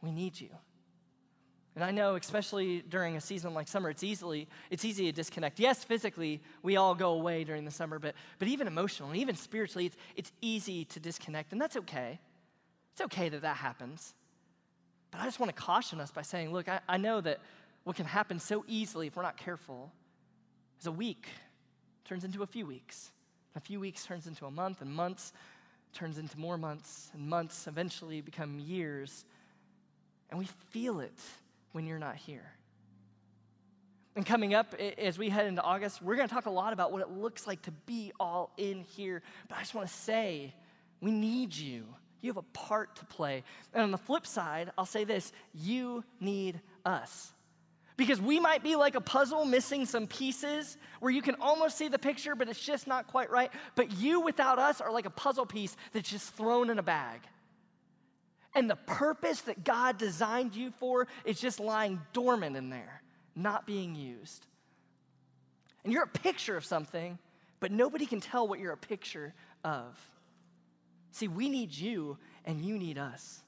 We 0.03 0.13
need 0.13 0.41
you. 0.41 0.51
And 1.75 1.83
I 1.83 1.91
know, 1.91 2.15
especially 2.15 2.83
during 2.83 3.17
a 3.17 3.21
season 3.21 3.55
like 3.55 3.67
summer, 3.67 3.91
it's 3.91 4.05
easily 4.05 4.47
it's 4.71 4.85
easy 4.85 5.07
to 5.07 5.13
disconnect. 5.13 5.59
Yes, 5.59 5.83
physically, 5.83 6.41
we 6.63 6.77
all 6.77 6.95
go 6.95 7.15
away 7.15 7.43
during 7.43 7.65
the 7.65 7.73
summer, 7.73 7.99
but 7.99 8.15
but 8.39 8.47
even 8.47 8.69
emotionally, 8.69 9.21
even 9.21 9.35
spiritually, 9.35 9.87
it's 9.87 9.97
it's 10.15 10.33
easy 10.41 10.85
to 10.85 11.01
disconnect, 11.01 11.51
and 11.51 11.61
that's 11.61 11.77
okay. 11.77 12.21
It's 12.93 13.01
okay 13.01 13.29
that 13.29 13.43
that 13.43 13.57
happens. 13.57 14.15
But 15.11 15.21
I 15.21 15.25
just 15.25 15.41
want 15.41 15.55
to 15.55 15.61
caution 15.61 16.01
us 16.01 16.11
by 16.11 16.23
saying, 16.23 16.53
look, 16.53 16.69
I, 16.69 16.81
I 16.89 16.97
know 16.97 17.21
that 17.21 17.41
what 17.85 17.97
can 17.97 18.07
happen 18.07 18.39
so 18.39 18.65
easily 18.69 19.09
if 19.09 19.17
we're 19.17 19.23
not 19.23 19.37
careful 19.37 19.93
is 20.81 20.87
a 20.87 20.93
week 20.93 21.27
turns 22.05 22.25
into 22.25 22.43
a 22.43 22.47
few 22.47 22.67
weeks. 22.67 23.11
A 23.55 23.61
few 23.61 23.81
weeks 23.81 24.05
turns 24.05 24.27
into 24.27 24.47
a 24.47 24.51
month, 24.51 24.81
and 24.81 24.91
months 24.93 25.33
turns 25.93 26.19
into 26.19 26.39
more 26.39 26.57
months, 26.57 27.11
and 27.13 27.29
months 27.29 27.67
eventually 27.67 28.21
become 28.21 28.59
years. 28.59 29.25
And 30.31 30.39
we 30.39 30.47
feel 30.71 31.01
it 31.01 31.19
when 31.73 31.87
you're 31.87 31.99
not 31.99 32.17
here. 32.17 32.53
And 34.15 34.27
coming 34.27 34.55
up, 34.55 34.75
as 34.75 35.19
we 35.19 35.31
head 35.31 35.47
into 35.47 35.63
August, 35.63 36.03
we're 36.03 36.17
going 36.17 36.29
to 36.29 36.35
talk 36.35 36.47
a 36.47 36.51
lot 36.51 36.73
about 36.73 36.93
what 36.93 37.01
it 37.01 37.11
looks 37.11 37.47
like 37.47 37.63
to 37.63 37.71
be 37.71 38.13
all 38.21 38.53
in 38.59 38.85
here. 38.85 39.23
But 39.49 39.57
I 39.57 39.61
just 39.61 39.75
want 39.75 39.89
to 39.89 39.95
say, 39.95 40.55
we 41.01 41.11
need 41.11 41.55
you. 41.55 41.85
You 42.23 42.31
have 42.31 42.39
a 42.39 42.43
part 42.55 42.97
to 42.97 43.05
play. 43.05 43.45
And 43.75 43.83
on 43.83 43.91
the 43.91 43.99
flip 43.99 44.27
side, 44.27 44.71
I'll 44.79 44.87
say 44.87 45.05
this 45.05 45.33
you 45.53 46.05
need 46.21 46.61
us. 46.87 47.33
Because 47.97 48.21
we 48.21 48.41
might 48.41 48.63
be 48.63 48.75
like 48.75 48.95
a 48.95 49.01
puzzle 49.01 49.45
missing 49.45 49.85
some 49.85 50.07
pieces 50.07 50.79
where 51.01 51.13
you 51.13 51.21
can 51.21 51.37
almost 51.41 51.77
see 51.77 51.89
the 51.89 51.99
picture, 51.99 52.35
but 52.35 52.49
it's 52.49 52.65
just 52.65 52.87
not 52.87 53.07
quite 53.07 53.31
right. 53.31 53.51
But 53.75 53.93
you 53.93 54.21
without 54.21 54.59
us 54.59 54.81
are 54.81 54.91
like 54.91 55.05
a 55.05 55.11
puzzle 55.11 55.45
piece 55.45 55.77
that's 55.93 56.09
just 56.09 56.33
thrown 56.35 56.71
in 56.71 56.79
a 56.79 56.83
bag. 56.83 57.21
And 58.55 58.69
the 58.69 58.77
purpose 58.77 59.43
that 59.43 59.65
God 59.65 59.99
designed 59.99 60.55
you 60.55 60.71
for 60.79 61.07
is 61.25 61.41
just 61.41 61.61
lying 61.61 62.01
dormant 62.13 62.57
in 62.57 62.71
there, 62.71 63.03
not 63.35 63.67
being 63.67 63.95
used. 63.95 64.47
And 65.85 65.93
you're 65.93 66.05
a 66.05 66.09
picture 66.09 66.57
of 66.57 66.65
something, 66.65 67.19
but 67.61 67.73
nobody 67.73 68.07
can 68.07 68.21
tell 68.21 68.47
what 68.47 68.59
you're 68.59 68.73
a 68.73 68.77
picture 68.77 69.35
of. 69.65 69.99
See, 71.13 71.29
we 71.29 71.49
need 71.49 71.73
you 71.73 72.19
and 72.45 72.61
you 72.61 72.79
need 72.79 72.99
us. 72.99 73.41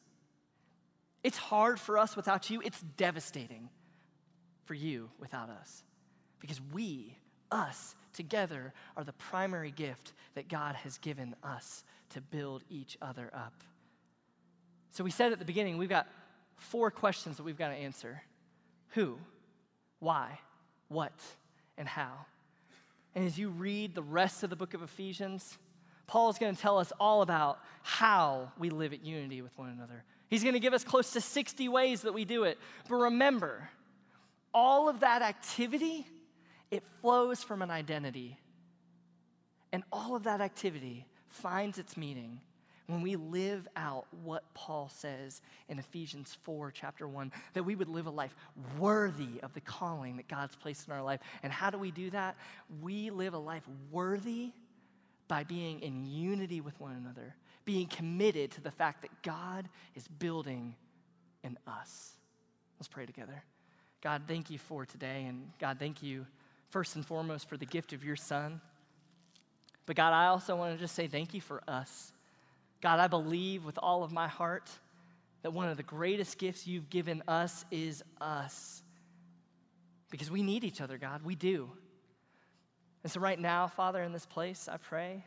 It's 1.22 1.38
hard 1.38 1.80
for 1.80 1.98
us 1.98 2.14
without 2.14 2.50
you, 2.50 2.60
it's 2.62 2.80
devastating 2.96 3.70
for 4.66 4.74
you 4.74 5.10
without 5.18 5.48
us. 5.48 5.82
Because 6.38 6.60
we, 6.72 7.16
us, 7.50 7.94
together 8.12 8.72
are 8.96 9.04
the 9.04 9.14
primary 9.14 9.70
gift 9.70 10.12
that 10.34 10.48
God 10.48 10.74
has 10.76 10.98
given 10.98 11.34
us 11.42 11.84
to 12.10 12.20
build 12.20 12.62
each 12.68 12.98
other 13.00 13.30
up. 13.34 13.54
So 14.90 15.02
we 15.02 15.10
said 15.10 15.32
at 15.32 15.38
the 15.38 15.44
beginning, 15.44 15.78
we've 15.78 15.88
got 15.88 16.06
four 16.56 16.90
questions 16.90 17.38
that 17.38 17.42
we've 17.42 17.58
got 17.58 17.68
to 17.68 17.74
answer 17.74 18.22
who, 18.90 19.18
why, 19.98 20.38
what, 20.88 21.18
and 21.78 21.88
how. 21.88 22.26
And 23.14 23.26
as 23.26 23.38
you 23.38 23.48
read 23.48 23.94
the 23.94 24.02
rest 24.02 24.42
of 24.42 24.50
the 24.50 24.56
book 24.56 24.74
of 24.74 24.82
Ephesians, 24.82 25.58
Paul 26.06 26.30
is 26.30 26.38
going 26.38 26.54
to 26.54 26.60
tell 26.60 26.78
us 26.78 26.92
all 27.00 27.22
about 27.22 27.58
how 27.82 28.52
we 28.58 28.70
live 28.70 28.92
at 28.92 29.04
unity 29.04 29.42
with 29.42 29.56
one 29.58 29.70
another. 29.70 30.04
He's 30.28 30.42
going 30.42 30.54
to 30.54 30.60
give 30.60 30.74
us 30.74 30.84
close 30.84 31.12
to 31.12 31.20
60 31.20 31.68
ways 31.68 32.02
that 32.02 32.12
we 32.12 32.24
do 32.24 32.44
it. 32.44 32.58
But 32.88 32.96
remember, 32.96 33.68
all 34.52 34.88
of 34.88 35.00
that 35.00 35.22
activity, 35.22 36.06
it 36.70 36.82
flows 37.00 37.42
from 37.42 37.62
an 37.62 37.70
identity. 37.70 38.38
And 39.72 39.82
all 39.92 40.14
of 40.14 40.24
that 40.24 40.40
activity 40.40 41.06
finds 41.28 41.78
its 41.78 41.96
meaning 41.96 42.40
when 42.86 43.00
we 43.00 43.16
live 43.16 43.66
out 43.76 44.06
what 44.22 44.42
Paul 44.52 44.90
says 44.94 45.40
in 45.68 45.78
Ephesians 45.78 46.36
4, 46.42 46.70
chapter 46.70 47.08
1, 47.08 47.32
that 47.54 47.62
we 47.62 47.74
would 47.74 47.88
live 47.88 48.06
a 48.06 48.10
life 48.10 48.34
worthy 48.78 49.40
of 49.42 49.54
the 49.54 49.60
calling 49.60 50.16
that 50.18 50.28
God's 50.28 50.54
placed 50.54 50.86
in 50.86 50.92
our 50.92 51.02
life. 51.02 51.20
And 51.42 51.50
how 51.50 51.70
do 51.70 51.78
we 51.78 51.90
do 51.90 52.10
that? 52.10 52.36
We 52.82 53.10
live 53.10 53.32
a 53.32 53.38
life 53.38 53.62
worthy 53.90 54.52
by 55.28 55.44
being 55.44 55.80
in 55.80 56.04
unity 56.04 56.60
with 56.60 56.78
one 56.80 56.92
another, 56.92 57.34
being 57.64 57.86
committed 57.86 58.50
to 58.52 58.60
the 58.60 58.70
fact 58.70 59.02
that 59.02 59.22
God 59.22 59.68
is 59.94 60.06
building 60.06 60.74
in 61.42 61.58
us. 61.66 62.12
Let's 62.78 62.88
pray 62.88 63.06
together. 63.06 63.42
God, 64.02 64.22
thank 64.28 64.50
you 64.50 64.58
for 64.58 64.84
today. 64.84 65.24
And 65.26 65.50
God, 65.58 65.78
thank 65.78 66.02
you 66.02 66.26
first 66.68 66.96
and 66.96 67.06
foremost 67.06 67.48
for 67.48 67.56
the 67.56 67.66
gift 67.66 67.92
of 67.92 68.04
your 68.04 68.16
son. 68.16 68.60
But 69.86 69.96
God, 69.96 70.12
I 70.12 70.26
also 70.26 70.56
want 70.56 70.74
to 70.74 70.80
just 70.80 70.94
say 70.94 71.06
thank 71.06 71.34
you 71.34 71.40
for 71.40 71.62
us. 71.68 72.12
God, 72.80 73.00
I 73.00 73.06
believe 73.06 73.64
with 73.64 73.78
all 73.82 74.02
of 74.02 74.12
my 74.12 74.28
heart 74.28 74.70
that 75.42 75.52
one 75.52 75.68
of 75.68 75.76
the 75.76 75.82
greatest 75.82 76.38
gifts 76.38 76.66
you've 76.66 76.90
given 76.90 77.22
us 77.28 77.64
is 77.70 78.02
us. 78.20 78.82
Because 80.10 80.30
we 80.30 80.42
need 80.42 80.64
each 80.64 80.80
other, 80.80 80.98
God. 80.98 81.22
We 81.24 81.34
do. 81.34 81.70
And 83.04 83.12
so, 83.12 83.20
right 83.20 83.38
now, 83.38 83.68
Father, 83.68 84.02
in 84.02 84.12
this 84.12 84.26
place, 84.26 84.66
I 84.66 84.78
pray 84.78 85.22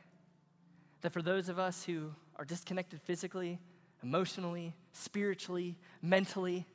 that 1.01 1.13
for 1.13 1.21
those 1.21 1.47
of 1.47 1.59
us 1.59 1.83
who 1.83 2.11
are 2.35 2.43
disconnected 2.43 2.99
physically, 3.03 3.59
emotionally, 4.01 4.73
spiritually, 4.93 5.77
mentally, 6.01 6.65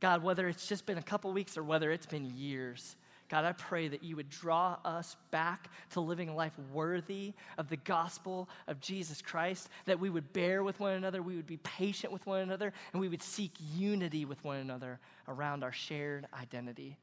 God, 0.00 0.22
whether 0.22 0.46
it's 0.46 0.68
just 0.68 0.84
been 0.86 0.98
a 0.98 1.02
couple 1.02 1.32
weeks 1.32 1.56
or 1.56 1.64
whether 1.64 1.90
it's 1.90 2.06
been 2.06 2.26
years, 2.36 2.94
God, 3.30 3.44
I 3.44 3.52
pray 3.52 3.88
that 3.88 4.02
you 4.02 4.16
would 4.16 4.30
draw 4.30 4.78
us 4.84 5.16
back 5.30 5.70
to 5.90 6.00
living 6.00 6.28
a 6.28 6.34
life 6.34 6.58
worthy 6.72 7.34
of 7.58 7.68
the 7.68 7.76
gospel 7.76 8.48
of 8.66 8.80
Jesus 8.80 9.20
Christ, 9.20 9.68
that 9.86 10.00
we 10.00 10.08
would 10.08 10.32
bear 10.32 10.62
with 10.62 10.78
one 10.80 10.92
another, 10.92 11.22
we 11.22 11.36
would 11.36 11.46
be 11.46 11.58
patient 11.58 12.12
with 12.12 12.24
one 12.26 12.40
another, 12.40 12.72
and 12.92 13.00
we 13.00 13.08
would 13.08 13.22
seek 13.22 13.52
unity 13.74 14.24
with 14.24 14.42
one 14.44 14.58
another 14.58 14.98
around 15.26 15.62
our 15.62 15.72
shared 15.72 16.26
identity. 16.38 16.96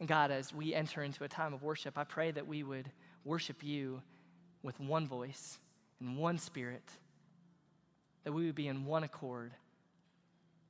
And 0.00 0.08
God, 0.08 0.30
as 0.30 0.52
we 0.52 0.74
enter 0.74 1.02
into 1.02 1.24
a 1.24 1.28
time 1.28 1.52
of 1.52 1.62
worship, 1.62 1.98
I 1.98 2.04
pray 2.04 2.30
that 2.30 2.46
we 2.46 2.62
would 2.62 2.90
worship 3.24 3.62
you 3.62 4.02
with 4.62 4.80
one 4.80 5.06
voice 5.06 5.58
and 6.00 6.16
one 6.16 6.38
spirit, 6.38 6.88
that 8.24 8.32
we 8.32 8.46
would 8.46 8.54
be 8.54 8.66
in 8.66 8.86
one 8.86 9.04
accord, 9.04 9.52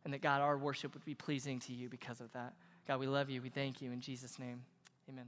and 0.04 0.12
that 0.12 0.20
God, 0.20 0.40
our 0.40 0.58
worship 0.58 0.94
would 0.94 1.04
be 1.04 1.14
pleasing 1.14 1.60
to 1.60 1.72
you 1.72 1.88
because 1.88 2.20
of 2.20 2.32
that. 2.32 2.54
God, 2.88 2.98
we 2.98 3.06
love 3.06 3.30
you. 3.30 3.40
We 3.40 3.50
thank 3.50 3.80
you. 3.80 3.92
In 3.92 4.00
Jesus' 4.00 4.38
name, 4.38 4.62
amen. 5.08 5.26